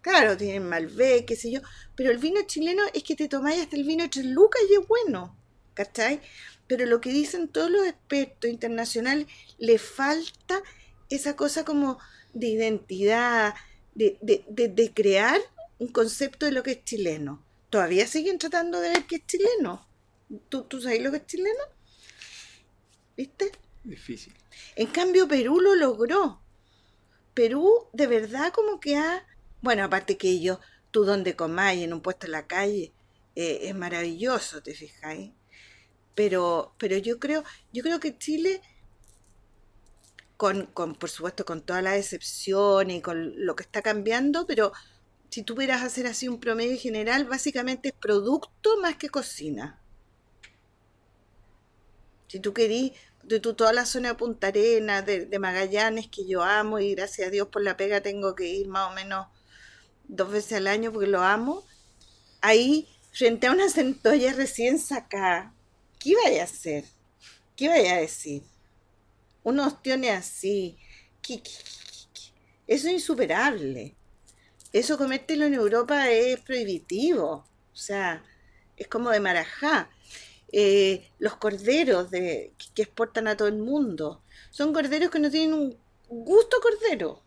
[0.00, 1.60] claro, tienen Malbec, qué sé yo,
[1.96, 4.86] pero el vino chileno es que te tomáis hasta el vino tres lucas y es
[4.86, 5.36] bueno,
[5.74, 6.20] ¿cachai?
[6.68, 9.26] Pero lo que dicen todos los expertos internacionales,
[9.58, 10.62] le falta
[11.10, 11.98] esa cosa como
[12.34, 13.54] de identidad,
[13.94, 15.40] de, de, crear
[15.78, 17.42] un concepto de lo que es chileno.
[17.70, 19.86] Todavía siguen tratando de ver qué es chileno.
[20.48, 21.64] ¿Tú, ¿Tú sabes lo que es chileno?
[23.16, 23.50] ¿Viste?
[23.82, 24.34] Difícil.
[24.76, 26.40] En cambio, Perú lo logró.
[27.34, 29.26] Perú de verdad como que ha...
[29.60, 30.58] Bueno, aparte que ellos,
[30.90, 32.92] tú donde comáis en un puesto en la calle,
[33.34, 35.32] eh, es maravilloso, ¿te fijáis?
[36.18, 38.60] Pero, pero yo creo, yo creo que Chile
[40.36, 44.72] con, con, por supuesto, con toda la decepción y con lo que está cambiando, pero
[45.30, 49.80] si tú pudieras hacer así un promedio general, básicamente es producto más que cocina.
[52.26, 56.26] Si tú querís, de tú, toda la zona de Punta Arenas, de, de, Magallanes, que
[56.26, 59.28] yo amo y gracias a Dios por la pega tengo que ir más o menos
[60.08, 61.64] dos veces al año porque lo amo,
[62.40, 65.54] ahí frente a una centolla recién sacada,
[65.98, 66.84] ¿qué vaya a hacer?
[67.56, 68.42] ¿Qué vaya a decir?
[69.42, 70.76] Unos ostiones así,
[71.22, 71.42] ¿qué,
[72.68, 73.96] eso es insuperable.
[74.72, 77.46] Eso comértelo en Europa es prohibitivo.
[77.72, 78.22] O sea,
[78.76, 79.90] es como de marajá.
[80.52, 84.22] Eh, los corderos de, que exportan a todo el mundo.
[84.50, 87.22] Son corderos que no tienen un gusto cordero.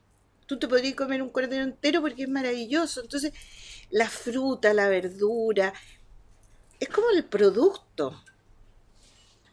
[0.45, 3.01] Tú te podrías comer un cordero entero porque es maravilloso.
[3.01, 3.33] Entonces,
[3.89, 5.73] la fruta, la verdura,
[6.79, 8.23] es como el producto.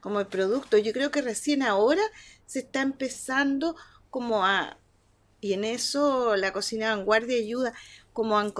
[0.00, 0.78] Como el producto.
[0.78, 2.02] Yo creo que recién ahora
[2.46, 3.76] se está empezando
[4.10, 4.78] como a,
[5.40, 7.74] y en eso la cocina vanguardia ayuda
[8.12, 8.52] como a,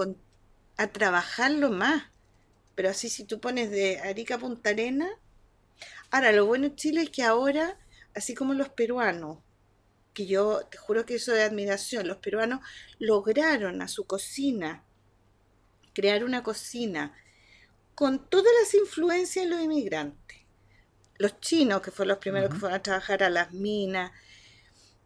[0.77, 2.03] a trabajarlo más.
[2.75, 5.09] Pero así si tú pones de Arica Punta Arena.
[6.11, 7.77] Ahora, lo bueno en Chile es que ahora,
[8.15, 9.39] así como los peruanos,
[10.13, 12.61] que yo te juro que eso de admiración, los peruanos
[12.97, 14.83] lograron a su cocina
[15.93, 17.13] crear una cocina
[17.95, 20.28] con todas las influencias de los inmigrantes.
[21.19, 24.11] Los chinos, que fueron los primeros que fueron a trabajar a las minas,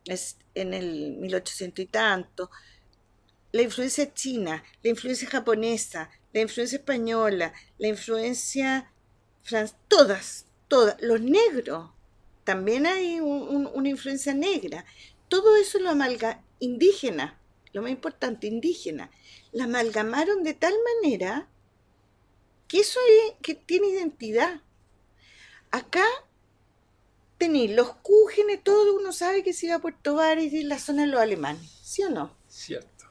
[0.05, 2.49] es en el 1800 y tanto,
[3.51, 8.89] la influencia china, la influencia japonesa, la influencia española, la influencia
[9.43, 11.91] francesa, todas, todas, los negros,
[12.43, 14.85] también hay una influencia negra.
[15.29, 17.39] Todo eso lo amalga indígena,
[17.71, 19.09] lo más importante, indígena,
[19.51, 21.47] la amalgamaron de tal manera
[22.67, 24.61] que eso es, que tiene identidad.
[25.73, 26.05] Acá
[27.39, 30.77] tenéis los cúgenes, todo uno sabe que se iba a Puerto Varas y es la
[30.77, 32.37] zona de los alemanes, ¿sí o no?
[32.47, 33.05] Cierto.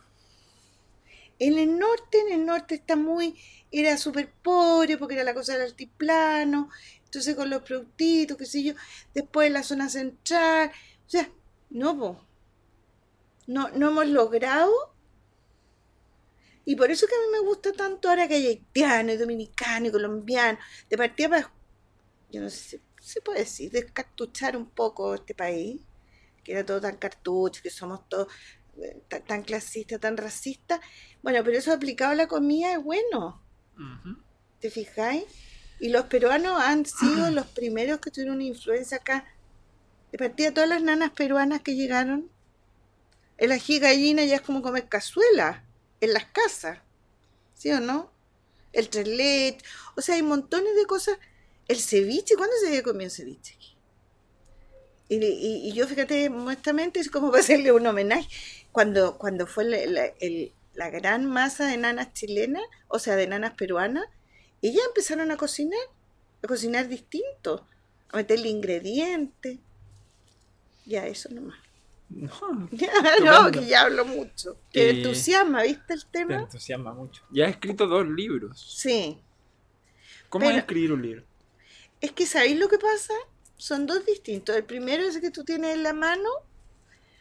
[1.41, 3.37] En el norte, en el norte está muy,
[3.73, 6.71] era súper pobre porque era la cosa del altiplano,
[7.05, 8.75] entonces con los productitos, qué sé yo,
[9.13, 10.71] después en la zona central,
[11.05, 11.29] o sea,
[11.71, 12.25] no,
[13.49, 14.73] no, no hemos logrado,
[16.65, 20.61] y por eso que a mí me gusta tanto ahora que hay haitiano, dominicano, colombiano,
[20.89, 21.53] de partida para,
[22.33, 25.81] yo no sé se puede decir, descartuchar un poco este país,
[26.45, 28.29] que era todo tan cartucho, que somos todos
[28.81, 30.81] eh, tan, clasistas, tan racistas.
[31.23, 33.43] Bueno, pero eso aplicado a la comida es bueno.
[34.61, 35.25] ¿Te fijáis?
[35.81, 39.27] Y los peruanos han sido los primeros que tuvieron una influencia acá.
[40.13, 42.31] De partida, todas las nanas peruanas que llegaron,
[43.37, 45.65] el ají gallina ya es como comer cazuela
[46.01, 46.79] en las casas.
[47.55, 48.13] ¿Sí o no?
[48.73, 49.63] El trelet.
[49.97, 51.19] O sea, hay montones de cosas
[51.69, 53.57] el ceviche, ¿cuándo se había comido ceviche?
[55.09, 58.29] Y, y, yo, fíjate, modestamente, es como para hacerle un homenaje.
[58.73, 64.07] Cuando, cuando fue la, gran masa de nanas chilenas, o sea, de nanas peruanas,
[64.63, 65.81] ellas empezaron a cocinar,
[66.43, 67.67] a cocinar distinto,
[68.11, 69.59] a meterle ingredientes.
[70.87, 71.59] Ya, eso nomás.
[72.09, 72.31] No,
[73.25, 74.57] no, que ya hablo mucho.
[74.73, 76.37] Te entusiasma, ¿viste el tema?
[76.37, 77.23] Te entusiasma mucho.
[77.31, 78.61] Ya he escrito dos libros.
[78.79, 79.19] Sí.
[80.29, 81.25] ¿Cómo es escribir un libro?
[82.03, 83.15] Es que, ¿sabéis lo que pasa?
[83.57, 84.57] Son dos distintos.
[84.57, 86.29] El primero es que tú tienes en la mano.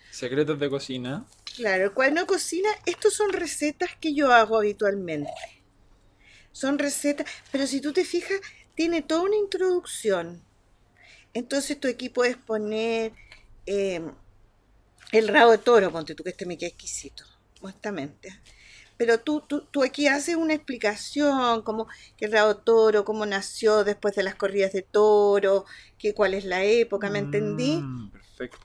[0.10, 1.26] Secretos de cocina.
[1.56, 5.32] Claro, el cuaderno de cocina, estos son recetas que yo hago habitualmente.
[6.52, 8.42] Son recetas, pero si tú te fijas,
[8.74, 10.42] tiene toda una introducción.
[11.34, 13.14] Entonces tú aquí puedes poner
[13.68, 14.12] em,
[15.12, 17.24] el rabo de toro, ponte tú que este me queda exquisito,
[17.62, 18.42] honestamente
[19.02, 21.88] pero tú, tú, tú, aquí haces una explicación, como
[22.18, 25.66] que el rabo toro, cómo nació después de las corridas de toro,
[25.98, 27.78] que cuál es la época, ¿me entendí?
[27.78, 28.60] Mm, perfecto.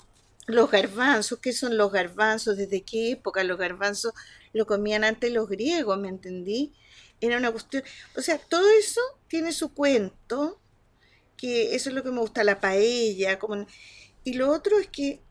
[0.47, 2.59] Los garbanzos, ¿qué son los garbanzos?
[2.59, 4.13] ¿Desde qué época los garbanzos
[4.53, 5.99] lo comían antes los griegos?
[5.99, 6.75] ¿Me entendí?
[7.23, 7.83] Era una cuestión,
[8.15, 10.61] o sea, todo eso tiene su cuento,
[11.39, 13.67] que eso es lo que me gusta, la paella, como...
[14.23, 15.23] y lo otro es que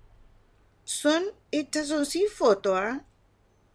[0.84, 3.06] son hechas, son sin foto, ¿ah?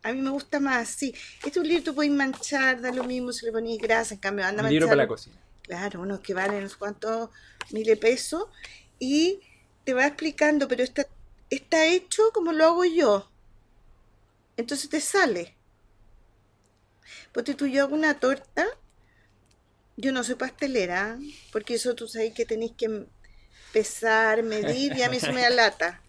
[0.03, 1.15] A mí me gusta más, sí.
[1.45, 4.47] Este un libro tú puedes manchar, da lo mismo si le pones grasa, en cambio
[4.47, 5.37] anda Un libro para la cocina.
[5.63, 7.31] Claro, unos que valen unos cuantos
[7.71, 8.45] miles de pesos.
[8.99, 9.41] Y
[9.85, 11.07] te va explicando, pero está,
[11.51, 13.31] está hecho como lo hago yo.
[14.57, 15.55] Entonces te sale.
[17.33, 18.67] Porque tú yo hago una torta,
[19.97, 21.19] yo no soy pastelera,
[21.53, 23.07] porque eso tú sabes que tenéis que
[23.73, 26.01] pesar, medir, y a mí se me da lata.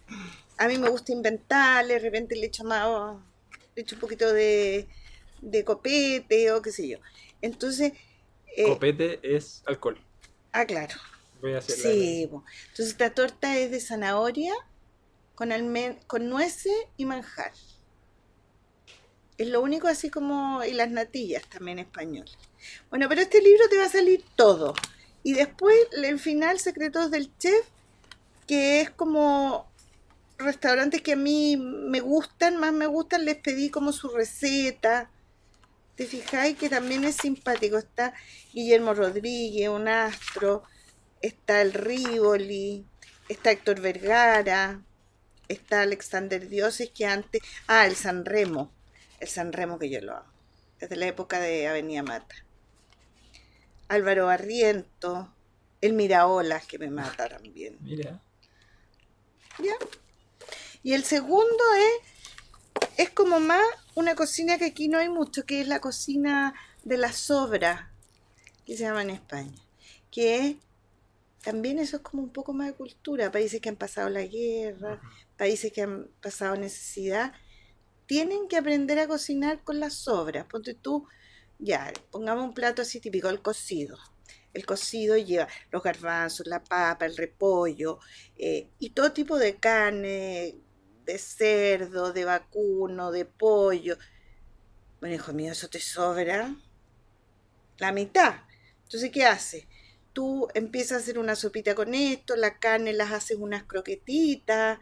[0.58, 3.31] A mí me gusta inventarle, de repente le echo más le
[3.76, 4.88] echo un poquito de,
[5.64, 6.98] copete o qué sé yo.
[7.40, 7.92] Entonces...
[8.56, 9.98] Eh, copete es alcohol.
[10.52, 10.94] Ah, claro.
[11.40, 14.54] Voy a Sí, entonces esta torta es de zanahoria
[15.34, 15.50] con,
[16.06, 17.52] con nueces y manjar.
[19.38, 22.36] Es lo único así como, y las natillas también españolas.
[22.90, 24.74] Bueno, pero este libro te va a salir todo.
[25.24, 27.66] Y después, el final, Secretos del Chef,
[28.46, 29.71] que es como
[30.38, 35.10] restaurantes que a mí me gustan, más me gustan, les pedí como su receta.
[35.96, 37.78] ¿Te fijáis que también es simpático?
[37.78, 38.14] Está
[38.52, 40.62] Guillermo Rodríguez, un astro,
[41.20, 42.86] está el Rivoli,
[43.28, 44.80] está Héctor Vergara,
[45.48, 47.42] está Alexander Dioses, que antes...
[47.66, 48.72] Ah, el San Remo,
[49.20, 50.32] el San Remo que yo lo hago,
[50.80, 52.34] desde la época de Avenida Mata.
[53.88, 55.34] Álvaro Arriento,
[55.82, 57.76] el Miraolas, que me mata también.
[57.82, 58.22] Mira.
[59.58, 59.74] ¿Ya?
[60.82, 63.62] Y el segundo es, es como más
[63.94, 66.54] una cocina que aquí no hay mucho, que es la cocina
[66.84, 67.92] de la sobra,
[68.66, 69.62] que se llama en España.
[70.10, 70.56] Que
[71.42, 73.30] también eso es como un poco más de cultura.
[73.30, 75.00] Países que han pasado la guerra,
[75.36, 77.32] países que han pasado necesidad,
[78.06, 80.46] tienen que aprender a cocinar con las sobras.
[80.46, 81.06] Ponte tú,
[81.58, 83.98] ya, pongamos un plato así típico, el cocido.
[84.52, 87.98] El cocido lleva los garbanzos, la papa, el repollo
[88.36, 90.56] eh, y todo tipo de carne,
[91.04, 93.96] de cerdo, de vacuno, de pollo.
[95.00, 96.54] Bueno, hijo mío, eso te sobra
[97.78, 98.34] la mitad.
[98.84, 99.66] Entonces, ¿qué hace?
[100.12, 104.78] Tú empiezas a hacer una sopita con esto, la carne las haces unas croquetitas,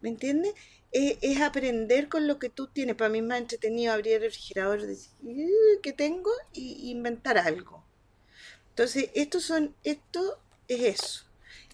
[0.00, 0.54] ¿me entiendes?
[0.90, 2.96] Es, aprender con lo que tú tienes.
[2.96, 5.12] Para mí es más entretenido abrir el refrigerador decir,
[5.82, 6.30] ¿qué tengo?
[6.52, 7.82] Y inventar algo.
[8.70, 11.24] Entonces, esto son, esto es eso.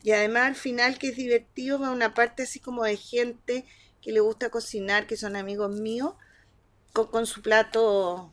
[0.03, 3.65] Y además al final que es divertido va una parte así como de gente
[4.03, 6.15] que le gusta cocinar, que son amigos míos,
[6.93, 8.33] con, su plato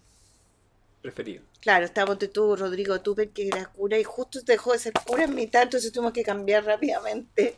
[1.02, 1.44] preferido.
[1.60, 5.36] Claro, estaba tú, Rodrigo Tupper, que era cura, y justo dejó de ser cura en
[5.36, 7.56] mitad, entonces tuvimos que cambiar rápidamente.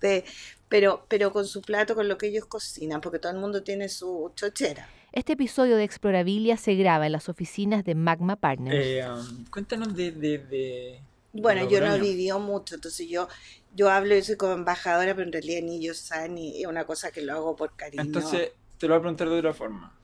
[0.00, 0.24] De,
[0.68, 3.88] pero, pero con su plato, con lo que ellos cocinan, porque todo el mundo tiene
[3.88, 4.88] su chochera.
[5.12, 8.86] Este episodio de Explorabilia se graba en las oficinas de Magma Partners.
[8.86, 11.00] Eh, um, cuéntanos de, de,
[11.40, 13.28] bueno, yo no vivió mucho, entonces yo
[13.76, 16.86] yo hablo y soy como embajadora, pero en realidad ni yo sé, ni es una
[16.86, 18.02] cosa que lo hago por cariño.
[18.02, 19.94] Entonces, te lo voy a preguntar de otra forma.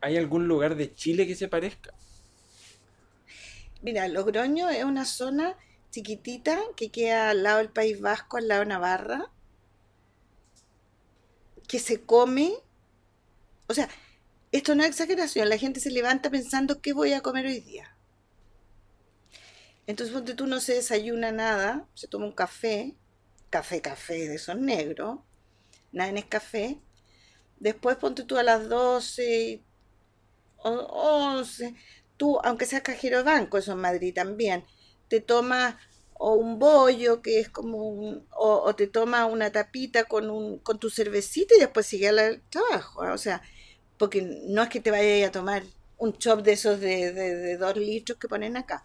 [0.00, 1.92] ¿Hay algún lugar de Chile que se parezca?
[3.82, 5.56] Mira, Logroño es una zona
[5.90, 9.30] chiquitita que queda al lado del País Vasco, al lado de Navarra,
[11.66, 12.52] que se come,
[13.66, 13.88] o sea,
[14.52, 17.96] esto no es exageración, la gente se levanta pensando qué voy a comer hoy día.
[19.90, 22.94] Entonces, ponte tú no se desayuna nada, se toma un café,
[23.50, 25.18] café, café de esos negros,
[25.90, 26.80] nada en café.
[27.58, 29.64] Después ponte tú a las 12
[30.58, 31.74] o 11,
[32.16, 34.64] tú, aunque seas cajero de banco, eso en Madrid también,
[35.08, 35.74] te tomas
[36.14, 40.78] o un bollo que es como un, o, te tomas una tapita con, un, con
[40.78, 43.02] tu cervecita y después sigue al trabajo.
[43.02, 43.12] ¿ah?
[43.12, 43.42] O sea,
[43.98, 45.64] porque no es que te vayas a tomar
[45.98, 48.84] un chop de esos de, de dos litros que ponen acá.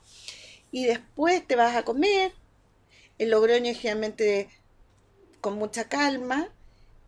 [0.75, 2.33] Y después te vas a comer.
[3.17, 4.49] El Logroño es generalmente
[5.39, 6.49] con mucha calma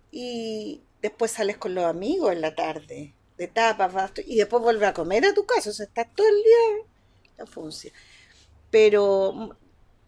[0.10, 4.94] y después sales con los amigos en la tarde, de tapas, y después vuelves a
[4.94, 6.86] comer a tu casa, o sea, estás todo el día
[7.40, 7.94] la función.
[8.72, 9.58] Pero,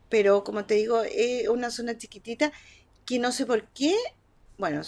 [0.08, 2.54] pero como te digo, es una zona chiquitita
[3.06, 3.94] que no sé por qué,
[4.58, 4.84] bueno,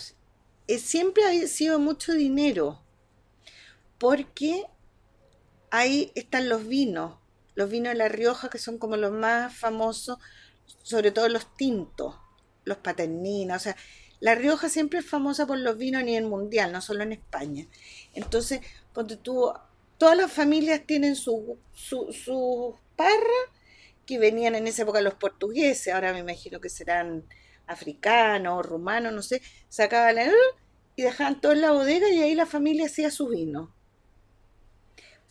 [0.77, 2.81] siempre ha sido mucho dinero,
[3.97, 4.65] porque
[5.71, 7.20] ahí están los vinos,
[7.61, 10.17] los vinos de La Rioja, que son como los más famosos,
[10.83, 12.15] sobre todo los tintos
[12.63, 13.75] los paterninas, o sea,
[14.19, 17.65] La Rioja siempre es famosa por los vinos a nivel mundial, no solo en España.
[18.13, 18.61] Entonces,
[18.93, 19.51] cuando tú,
[19.97, 23.47] todas las familias tienen sus su, su parras
[24.05, 27.23] que venían en esa época los portugueses, ahora me imagino que serán
[27.67, 30.31] africanos, rumanos, no sé, sacaban la
[30.95, 33.73] y dejaban todo en la bodega y ahí la familia hacía su vino.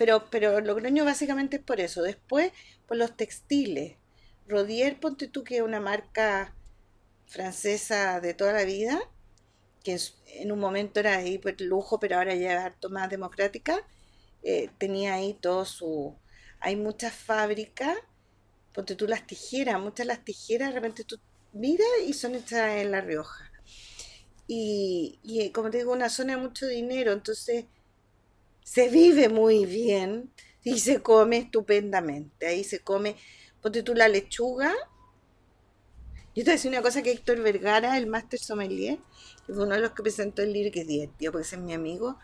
[0.01, 2.01] Pero, pero Logroño básicamente es por eso.
[2.01, 2.53] Después,
[2.88, 3.98] por los textiles.
[4.48, 6.55] Rodier, ponte tú que es una marca
[7.26, 8.98] francesa de toda la vida,
[9.84, 9.98] que
[10.36, 13.86] en un momento era hiper lujo, pero ahora ya es harto más democrática,
[14.42, 16.16] eh, tenía ahí todo su...
[16.61, 17.94] Hay muchas fábricas,
[18.72, 21.18] ponte tú las tijeras, muchas las tijeras, de repente tú
[21.53, 23.53] miras y son hechas en La Rioja.
[24.46, 27.66] Y, y como te digo, una zona de mucho dinero, entonces
[28.64, 30.32] se vive muy bien
[30.62, 32.46] y se come estupendamente.
[32.46, 33.16] Ahí se come,
[33.61, 34.74] ponte tú la lechuga,
[36.34, 38.98] yo te voy una cosa que Héctor Vergara, el máster sommelier,
[39.46, 41.62] que fue uno de los que presentó el libro, que es divertido porque ese es
[41.62, 42.18] mi amigo,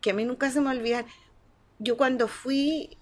[0.00, 1.04] que a mí nunca se me olvida.
[1.80, 2.96] Yo cuando fui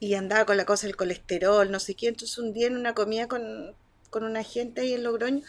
[0.00, 2.94] y andaba con la cosa del colesterol, no sé qué, entonces un día en una
[2.94, 3.74] comida con,
[4.12, 5.42] una gente ahí en Logroño,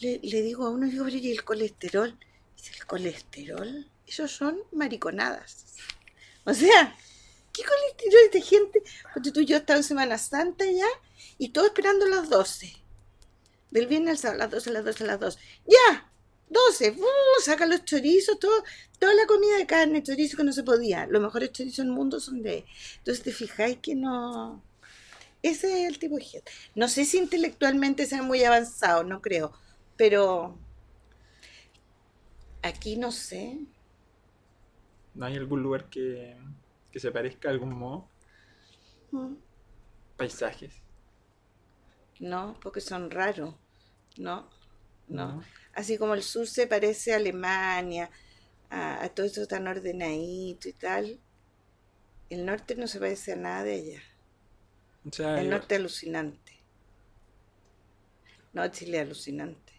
[0.00, 2.18] le, digo a uno, digo, ¿y el colesterol?
[2.56, 3.90] Dice, ¿el colesterol?
[4.06, 5.64] Esos son mariconadas.
[6.44, 6.96] O sea,
[7.52, 8.82] ¿qué colectivo de gente?
[9.12, 10.86] Porque tú y yo estaba en Semana Santa ya
[11.38, 12.72] y todo esperando las 12.
[13.70, 15.38] Del viernes al sábado, las 12, las 12, las 12.
[15.66, 16.10] ¡Ya!
[16.50, 17.42] 12, ¡uh!
[17.42, 18.62] saca los chorizos, todo,
[18.98, 21.06] toda la comida de carne, chorizo que no se podía.
[21.06, 22.64] Los mejores chorizos del mundo son de...
[22.98, 24.62] Entonces te fijáis que no...
[25.42, 26.52] Ese es el tipo de gente.
[26.74, 29.52] No sé si intelectualmente sea muy avanzado, no creo,
[29.96, 30.56] pero
[32.62, 33.58] aquí no sé.
[35.14, 36.36] ¿No hay algún lugar que,
[36.92, 38.08] que se parezca de algún modo?
[39.12, 39.34] Mm.
[40.16, 40.82] Paisajes.
[42.20, 43.54] No, porque son raros.
[44.16, 44.48] No,
[45.08, 45.36] no.
[45.36, 45.44] No.
[45.74, 48.10] Así como el sur se parece a Alemania,
[48.70, 51.20] a, a todo eso tan ordenadito y tal.
[52.28, 54.02] El norte no se parece a nada de ella.
[55.06, 56.52] O sea, El norte alucinante.
[58.54, 59.72] No, Chile alucinante.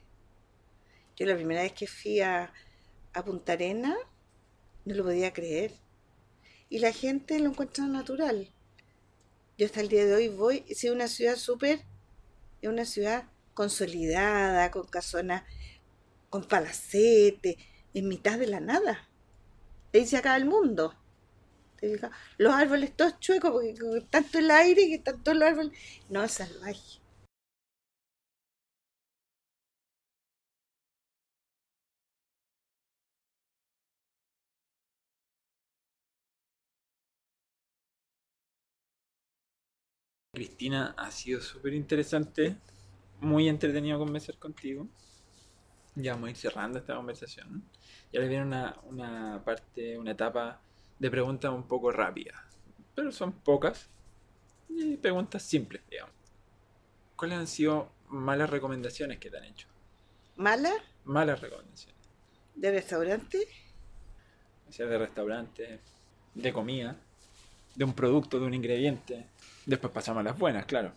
[1.15, 2.51] Yo la primera vez que fui a,
[3.13, 3.95] a Punta Arena
[4.85, 5.73] no lo podía creer.
[6.69, 8.49] Y la gente lo encuentra natural.
[9.57, 11.81] Yo hasta el día de hoy voy, es una ciudad súper,
[12.61, 15.43] es una ciudad consolidada, con casonas,
[16.29, 17.57] con palacete,
[17.93, 19.09] en mitad de la nada.
[19.93, 20.93] Ahí se acaba el mundo.
[22.37, 23.75] Los árboles todos chuecos, porque
[24.09, 25.71] tanto el aire que todos los árboles.
[26.09, 26.99] No, es salvaje.
[40.35, 42.57] Cristina, ha sido súper interesante,
[43.21, 44.87] muy entretenido conversar contigo.
[45.95, 47.63] Ya vamos a ir cerrando esta conversación.
[48.11, 50.61] Y ahora viene una, una parte, una etapa
[50.99, 52.35] de preguntas un poco rápidas,
[52.93, 53.89] pero son pocas
[54.69, 56.13] y preguntas simples, digamos.
[57.15, 59.67] ¿Cuáles han sido malas recomendaciones que te han hecho?
[60.35, 60.71] ¿Mala?
[61.05, 61.95] Malas recomendaciones.
[62.55, 63.47] ¿De restaurante?
[64.67, 65.79] O sea, de restaurantes,
[66.33, 66.97] de comida,
[67.75, 69.27] de un producto, de un ingrediente.
[69.65, 70.93] Después pasamos a las buenas, claro.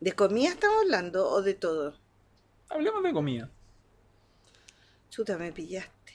[0.00, 1.94] ¿De comida estamos hablando o de todo?
[2.68, 3.50] Hablemos de comida.
[5.08, 6.12] Chuta, me pillaste.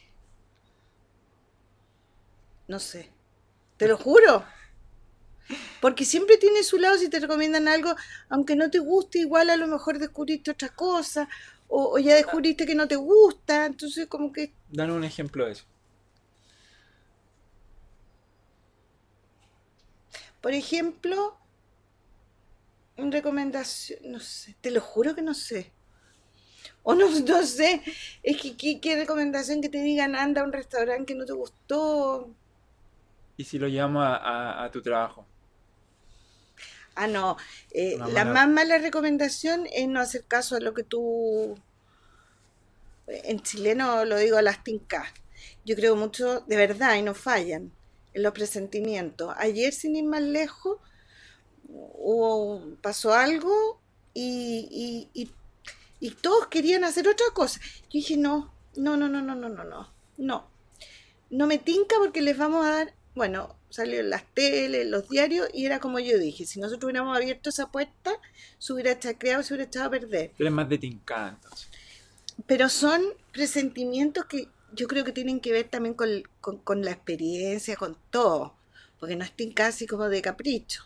[2.67, 3.09] No sé.
[3.77, 4.45] Te lo juro.
[5.81, 7.95] Porque siempre tiene su lado si te recomiendan algo,
[8.29, 11.27] aunque no te guste, igual a lo mejor descubriste otra cosa,
[11.67, 15.53] o, o ya descubriste que no te gusta, entonces como que Danos un ejemplo de
[15.53, 15.65] eso.
[20.41, 21.37] Por ejemplo,
[22.97, 25.71] una recomendación, no sé, te lo juro que no sé.
[26.83, 27.81] O no, no sé,
[28.23, 31.33] es que ¿qué, qué recomendación que te digan anda a un restaurante que no te
[31.33, 32.29] gustó.
[33.37, 35.25] ¿Y si lo llevamos a, tu trabajo?
[36.93, 37.37] Ah, no,
[37.71, 41.57] eh, la más mala recomendación es no hacer caso a lo que tú,
[43.07, 45.07] en chileno lo digo a las tincas.
[45.65, 47.71] Yo creo mucho, de verdad, y no fallan,
[48.13, 49.33] los presentimientos.
[49.37, 50.77] Ayer, sin ir más lejos,
[51.67, 53.81] hubo, pasó algo
[54.13, 55.31] y, y, y,
[55.99, 57.59] y todos querían hacer otra cosa.
[57.83, 60.51] Yo dije, no, no, no, no, no, no, no, no, no.
[61.29, 65.07] No me tinca porque les vamos a dar, bueno, salió en las teles, en los
[65.07, 68.11] diarios, y era como yo dije, si nosotros hubiéramos abierto esa puerta,
[68.57, 70.31] se hubiera chacreado, se hubiera echado a perder.
[70.35, 71.69] Tú eres más de tincada, entonces.
[72.45, 73.01] Pero son
[73.31, 76.09] presentimientos que yo creo que tienen que ver también con,
[76.41, 78.55] con- con la experiencia, con todo,
[78.99, 80.83] porque no estén casi como de capricho.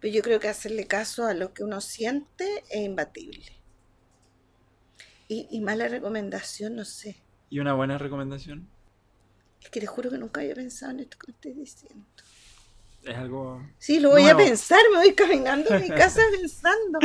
[0.00, 3.44] Pero yo creo que hacerle caso a lo que uno siente es imbatible.
[5.28, 7.16] Y, y mala recomendación, no sé.
[7.50, 8.68] ¿Y una buena recomendación?
[9.62, 12.06] Es que te juro que nunca había pensado en esto que me estoy diciendo.
[13.02, 13.66] Es algo...
[13.78, 14.40] Sí, lo voy Nuevo.
[14.40, 16.98] a pensar, me voy caminando a mi casa pensando.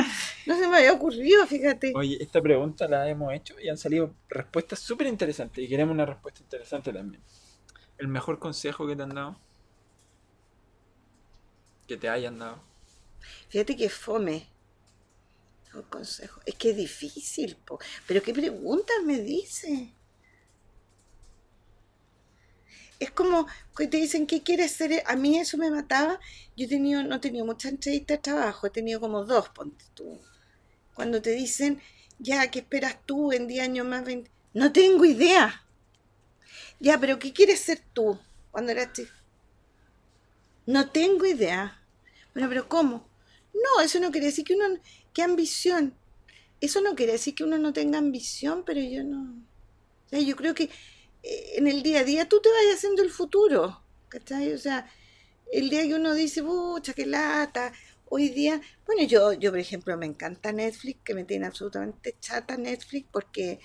[0.46, 1.94] No se me había ocurrido, fíjate.
[1.96, 6.06] Oye, esta pregunta la hemos hecho y han salido respuestas súper interesantes y queremos una
[6.06, 7.24] respuesta interesante también.
[7.98, 9.40] ¿El mejor consejo que te han dado?
[11.88, 12.62] Que te hayan dado.
[13.50, 14.48] Fíjate que fome.
[15.74, 16.42] Un consejo.
[16.46, 17.80] Es que es difícil, po.
[18.08, 19.94] Pero qué preguntas me dice.
[23.00, 25.04] Es como que te dicen qué quieres ser.
[25.06, 26.20] A mí eso me mataba.
[26.56, 29.86] Yo he tenido, no he tenido muchas entrevistas de trabajo, he tenido como dos, ponte
[29.94, 30.20] tú.
[30.94, 31.82] Cuando te dicen,
[32.20, 34.06] ya, ¿qué esperas tú en 10 años más?
[34.06, 34.32] 20?
[34.54, 35.66] No tengo idea.
[36.80, 38.18] Ya, pero ¿qué quieres ser tú
[38.52, 39.12] cuando eras chico?
[40.66, 41.82] No tengo idea.
[42.34, 43.08] Bueno, pero ¿cómo?
[43.54, 44.80] No, eso no quiere decir que uno...
[45.14, 45.94] ¿Qué ambición?
[46.60, 49.46] Eso no quiere decir que uno no tenga ambición, pero yo no...
[50.06, 50.70] O sea, yo creo que
[51.58, 54.54] en el día a día tú te vas haciendo el futuro, ¿cachai?
[54.54, 54.90] O sea,
[55.52, 57.74] el día que uno dice, pucha, qué lata,
[58.06, 58.62] hoy día...
[58.86, 63.60] Bueno, yo, yo por ejemplo, me encanta Netflix, que me tiene absolutamente chata Netflix, porque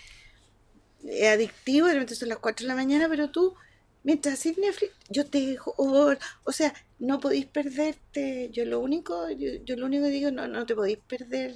[1.04, 3.54] es adictivo, de repente son las 4 de la mañana, pero tú
[4.02, 8.48] Mientras así Netflix, yo te dejo, o, o sea, no podéis perderte.
[8.50, 11.54] Yo lo único, yo, yo lo único que digo, no, no te podéis perder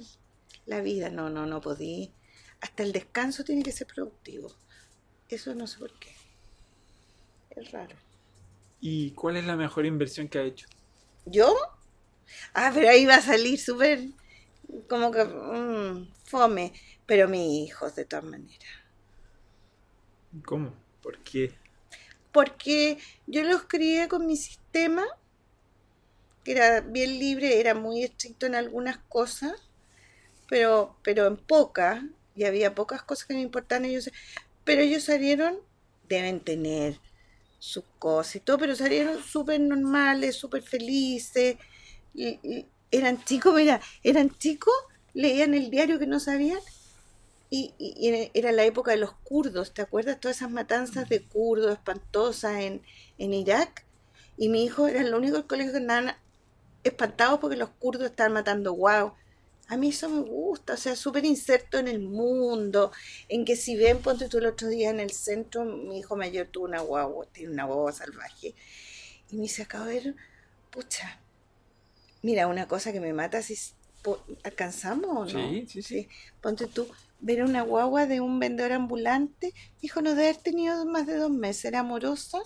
[0.65, 2.11] la vida, no, no, no podéis.
[2.61, 4.51] Hasta el descanso tiene que ser productivo.
[5.29, 6.11] Eso no sé por qué.
[7.51, 7.95] Es raro.
[8.81, 10.67] ¿Y cuál es la mejor inversión que ha hecho?
[11.25, 11.55] ¿Yo?
[12.53, 14.09] Ah, pero ahí va a salir súper
[14.89, 16.73] como que mm, fome.
[17.05, 18.85] Pero mis hijos, de todas maneras.
[20.43, 20.73] ¿Cómo?
[21.01, 21.53] ¿Por qué?
[22.31, 22.97] Porque
[23.27, 25.05] yo los crié con mi sistema,
[26.43, 29.53] que era bien libre, era muy estricto en algunas cosas,
[30.49, 32.03] pero, pero en pocas,
[32.35, 34.09] y había pocas cosas que me importaban ellos.
[34.65, 35.57] Pero ellos salieron,
[36.09, 36.99] deben tener
[37.59, 41.55] sus cosas y todo, pero salieron súper normales, súper felices.
[42.13, 44.73] Y, eran chicos, mira, eran chicos,
[45.13, 46.59] leían el diario que no sabían.
[47.49, 47.73] Y,
[48.33, 50.19] era la época de los kurdos, ¿te acuerdas?
[50.19, 52.81] Todas esas matanzas de kurdos espantosas en,
[53.17, 53.85] en Irak.
[54.37, 56.15] Y mi hijo era el único del colegio que andaban
[56.83, 59.13] espantados porque los kurdos estaban matando guau.
[59.67, 62.91] A mí eso me gusta, o sea, súper inserto en el mundo,
[63.29, 66.47] en que si ven, ponte tú el otro día en el centro, mi hijo mayor
[66.47, 68.53] tuvo una guagua, tiene una guagua salvaje,
[69.31, 70.15] y me dice, acabo de ver,
[70.69, 71.19] pucha,
[72.21, 73.55] mira, una cosa que me mata, si
[74.43, 75.49] alcanzamos o no.
[75.49, 76.07] Sí, sí, sí.
[76.41, 76.87] Ponte tú,
[77.19, 81.31] ver una guagua de un vendedor ambulante, hijo, no debe haber tenido más de dos
[81.31, 82.39] meses, era amorosa,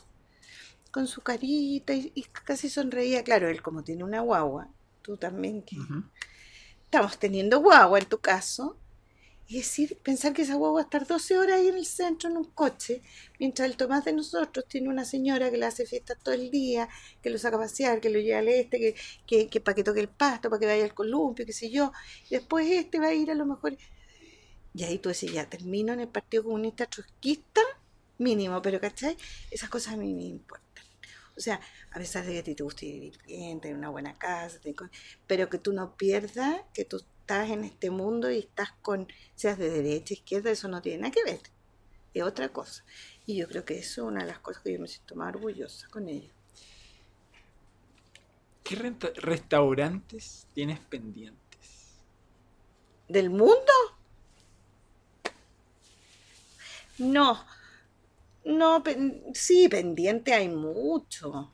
[0.92, 4.70] con su carita y, casi sonreía, claro, él como tiene una guagua,
[5.02, 5.76] tú también que
[6.90, 8.76] estamos teniendo guagua en tu caso,
[9.48, 12.38] y decir, pensar que esa guagua va estar 12 horas ahí en el centro en
[12.38, 13.04] un coche,
[13.40, 16.90] mientras el Tomás de nosotros tiene una señora que le hace fiesta todo el día,
[17.22, 18.96] que lo saca a pasear, que lo lleva al este, que,
[19.28, 21.92] que, que para que toque el pasto, para que vaya al columpio, qué sé yo,
[22.28, 23.78] y después este va a ir a lo mejor.
[24.74, 27.62] Y ahí tú decís, ya termino en el Partido Comunista Trotskista,
[28.18, 29.16] mínimo, pero ¿cachai?
[29.52, 30.69] Esas cosas a mí me importan.
[31.40, 31.62] O sea,
[31.92, 34.60] a pesar de que a ti te guste vivir bien, tener una buena casa,
[35.26, 39.58] pero que tú no pierdas que tú estás en este mundo y estás con, seas
[39.58, 41.40] de derecha, izquierda, eso no tiene nada que ver.
[42.14, 42.84] Es otra cosa.
[43.26, 45.34] Y yo creo que eso es una de las cosas que yo me siento más
[45.34, 46.34] orgullosa con ello.
[48.66, 51.40] ¿Qué restaurantes tienes pendientes?
[53.08, 53.72] ¿Del mundo?
[56.98, 57.46] No,
[58.50, 58.84] no,
[59.34, 61.54] sí, pendiente hay mucho.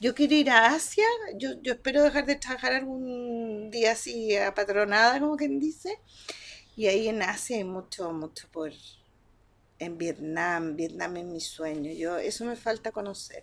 [0.00, 1.06] Yo quiero ir a Asia,
[1.36, 5.98] yo, yo espero dejar de trabajar algún día así apatronada, como quien dice.
[6.76, 8.72] Y ahí en Asia hay mucho, mucho por...
[9.78, 13.42] En Vietnam, Vietnam es mi sueño, yo, eso me falta conocer.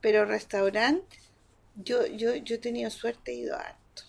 [0.00, 1.18] Pero restaurante,
[1.74, 4.02] yo, yo, yo he tenido suerte, he ido harto.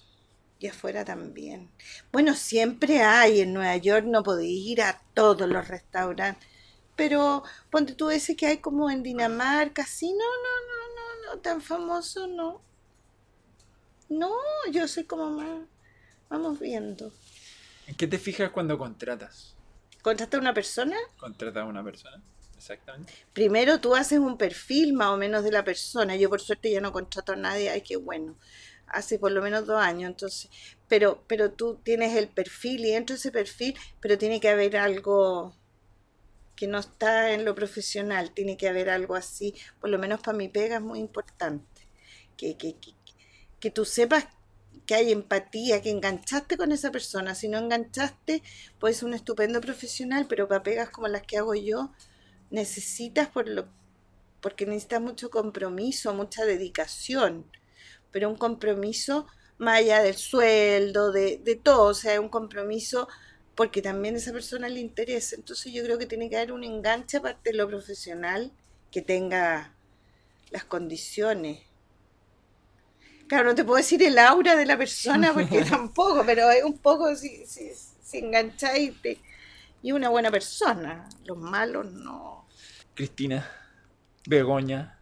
[0.60, 1.72] Y afuera también.
[2.12, 6.51] Bueno, siempre hay, en Nueva York no podéis ir a todos los restaurantes
[6.96, 10.24] pero ponte tú ese que hay como en Dinamarca, sí, no, no,
[10.68, 12.62] no, no, no, tan famoso no.
[14.10, 14.36] No,
[14.72, 15.62] yo soy como más,
[16.30, 17.12] vamos viendo.
[17.88, 19.56] ¿En qué te fijas cuando contratas?
[20.02, 20.98] ¿Contratas a una persona?
[21.18, 22.22] Contratas a una persona,
[22.58, 23.14] exactamente.
[23.34, 26.16] Primero tú haces un perfil más o menos de la persona.
[26.16, 28.36] Yo por suerte ya no contrato a nadie, ay, qué bueno.
[28.88, 30.50] Hace por lo menos dos años, entonces,
[30.90, 34.76] pero, pero tú tienes el perfil y dentro de ese perfil, pero tiene que haber
[34.76, 35.56] algo
[36.56, 40.38] que no está en lo profesional, tiene que haber algo así, por lo menos para
[40.38, 41.82] mi pega es muy importante,
[42.38, 42.76] que, que,
[43.60, 44.28] que, tú sepas
[44.86, 48.44] que hay empatía, que enganchaste con esa persona, si no enganchaste,
[48.80, 51.92] puedes ser un estupendo profesional, pero para pegas como las que hago yo,
[52.50, 53.68] necesitas por lo
[54.42, 57.46] porque necesitas mucho compromiso, mucha dedicación,
[58.12, 59.28] pero un compromiso
[59.60, 63.08] más allá del sueldo, de, de todo, o sea, un compromiso
[63.62, 65.36] porque también a esa persona le interesa.
[65.36, 68.52] Entonces yo creo que tiene que haber un enganche aparte de lo profesional
[68.90, 69.76] que tenga
[70.50, 71.60] las condiciones.
[73.28, 76.80] Claro, no te puedo decir el aura de la persona porque tampoco, pero es un
[76.80, 77.70] poco si, si,
[78.02, 78.94] si engancháis
[79.84, 81.08] y una buena persona.
[81.26, 82.48] Los malos no.
[82.96, 83.48] Cristina,
[84.26, 84.98] Begoña,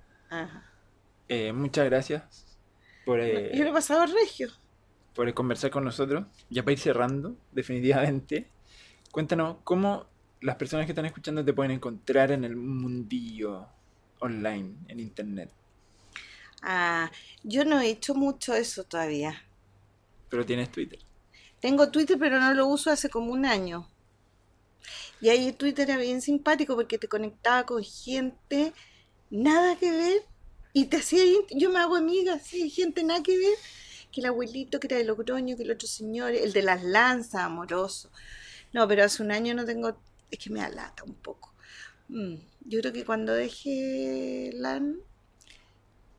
[1.30, 2.58] eh, muchas gracias
[3.06, 3.22] por...
[3.22, 4.52] Eh, yo lo he pasado regio
[5.14, 6.26] por conversar con nosotros.
[6.50, 8.50] Ya para ir cerrando, definitivamente.
[9.12, 10.08] Cuéntanos cómo
[10.42, 13.68] las personas que están escuchando te pueden encontrar en el mundillo
[14.20, 15.52] online, en internet.
[16.62, 17.12] Ah,
[17.44, 19.42] yo no he hecho mucho eso todavía.
[20.30, 21.00] Pero tienes Twitter.
[21.60, 23.88] Tengo Twitter, pero no lo uso hace como un año.
[25.22, 28.74] Y ahí Twitter era bien simpático porque te conectaba con gente,
[29.30, 30.22] nada que ver,
[30.72, 33.58] y te hacía, yo me hago amiga, sí, gente nada que ver,
[34.12, 37.42] que el abuelito que era de Logroño, que el otro señor, el de las lanzas,
[37.42, 38.12] amoroso.
[38.74, 39.98] No, pero hace un año no tengo,
[40.32, 41.54] es que me alata un poco.
[42.10, 42.36] Mm,
[42.66, 44.98] yo creo que cuando deje LAN,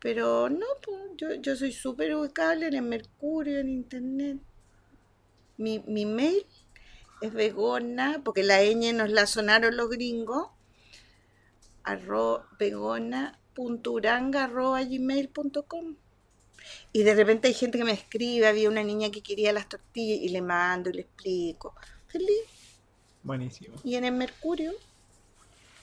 [0.00, 4.38] pero no, pues, yo, yo soy súper ubicable en el Mercurio, en Internet.
[5.58, 6.46] Mi, mi mail
[7.20, 10.48] es vegona, porque la ñ nos la sonaron los gringos,
[11.84, 15.96] arro, vegona.uranga arroba gmail.com.
[16.92, 20.18] Y de repente hay gente que me escribe, había una niña que quería las tortillas
[20.22, 21.74] y le mando y le explico.
[22.08, 22.44] Feliz.
[23.22, 23.76] Buenísimo.
[23.84, 24.72] Y en el Mercurio,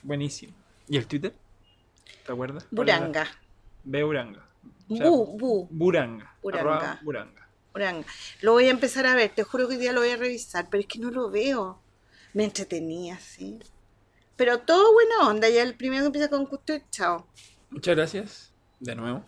[0.02, 0.54] Buenísimo.
[0.88, 1.34] ¿Y el Twitter?
[2.24, 2.66] ¿Te acuerdas?
[2.70, 3.26] Buranga.
[3.84, 4.48] Beuranga.
[4.88, 6.34] O sea, Bu, bu, Buranga.
[6.42, 7.00] Buranga.
[7.02, 7.48] Buranga.
[7.72, 8.06] Buranga.
[8.42, 10.68] Lo voy a empezar a ver, te juro que hoy día lo voy a revisar,
[10.70, 11.80] pero es que no lo veo.
[12.32, 13.58] Me entretenía, sí.
[14.36, 17.26] Pero todo buena onda, ya el primero que empieza con gusto, chao.
[17.70, 19.24] Muchas gracias de nuevo.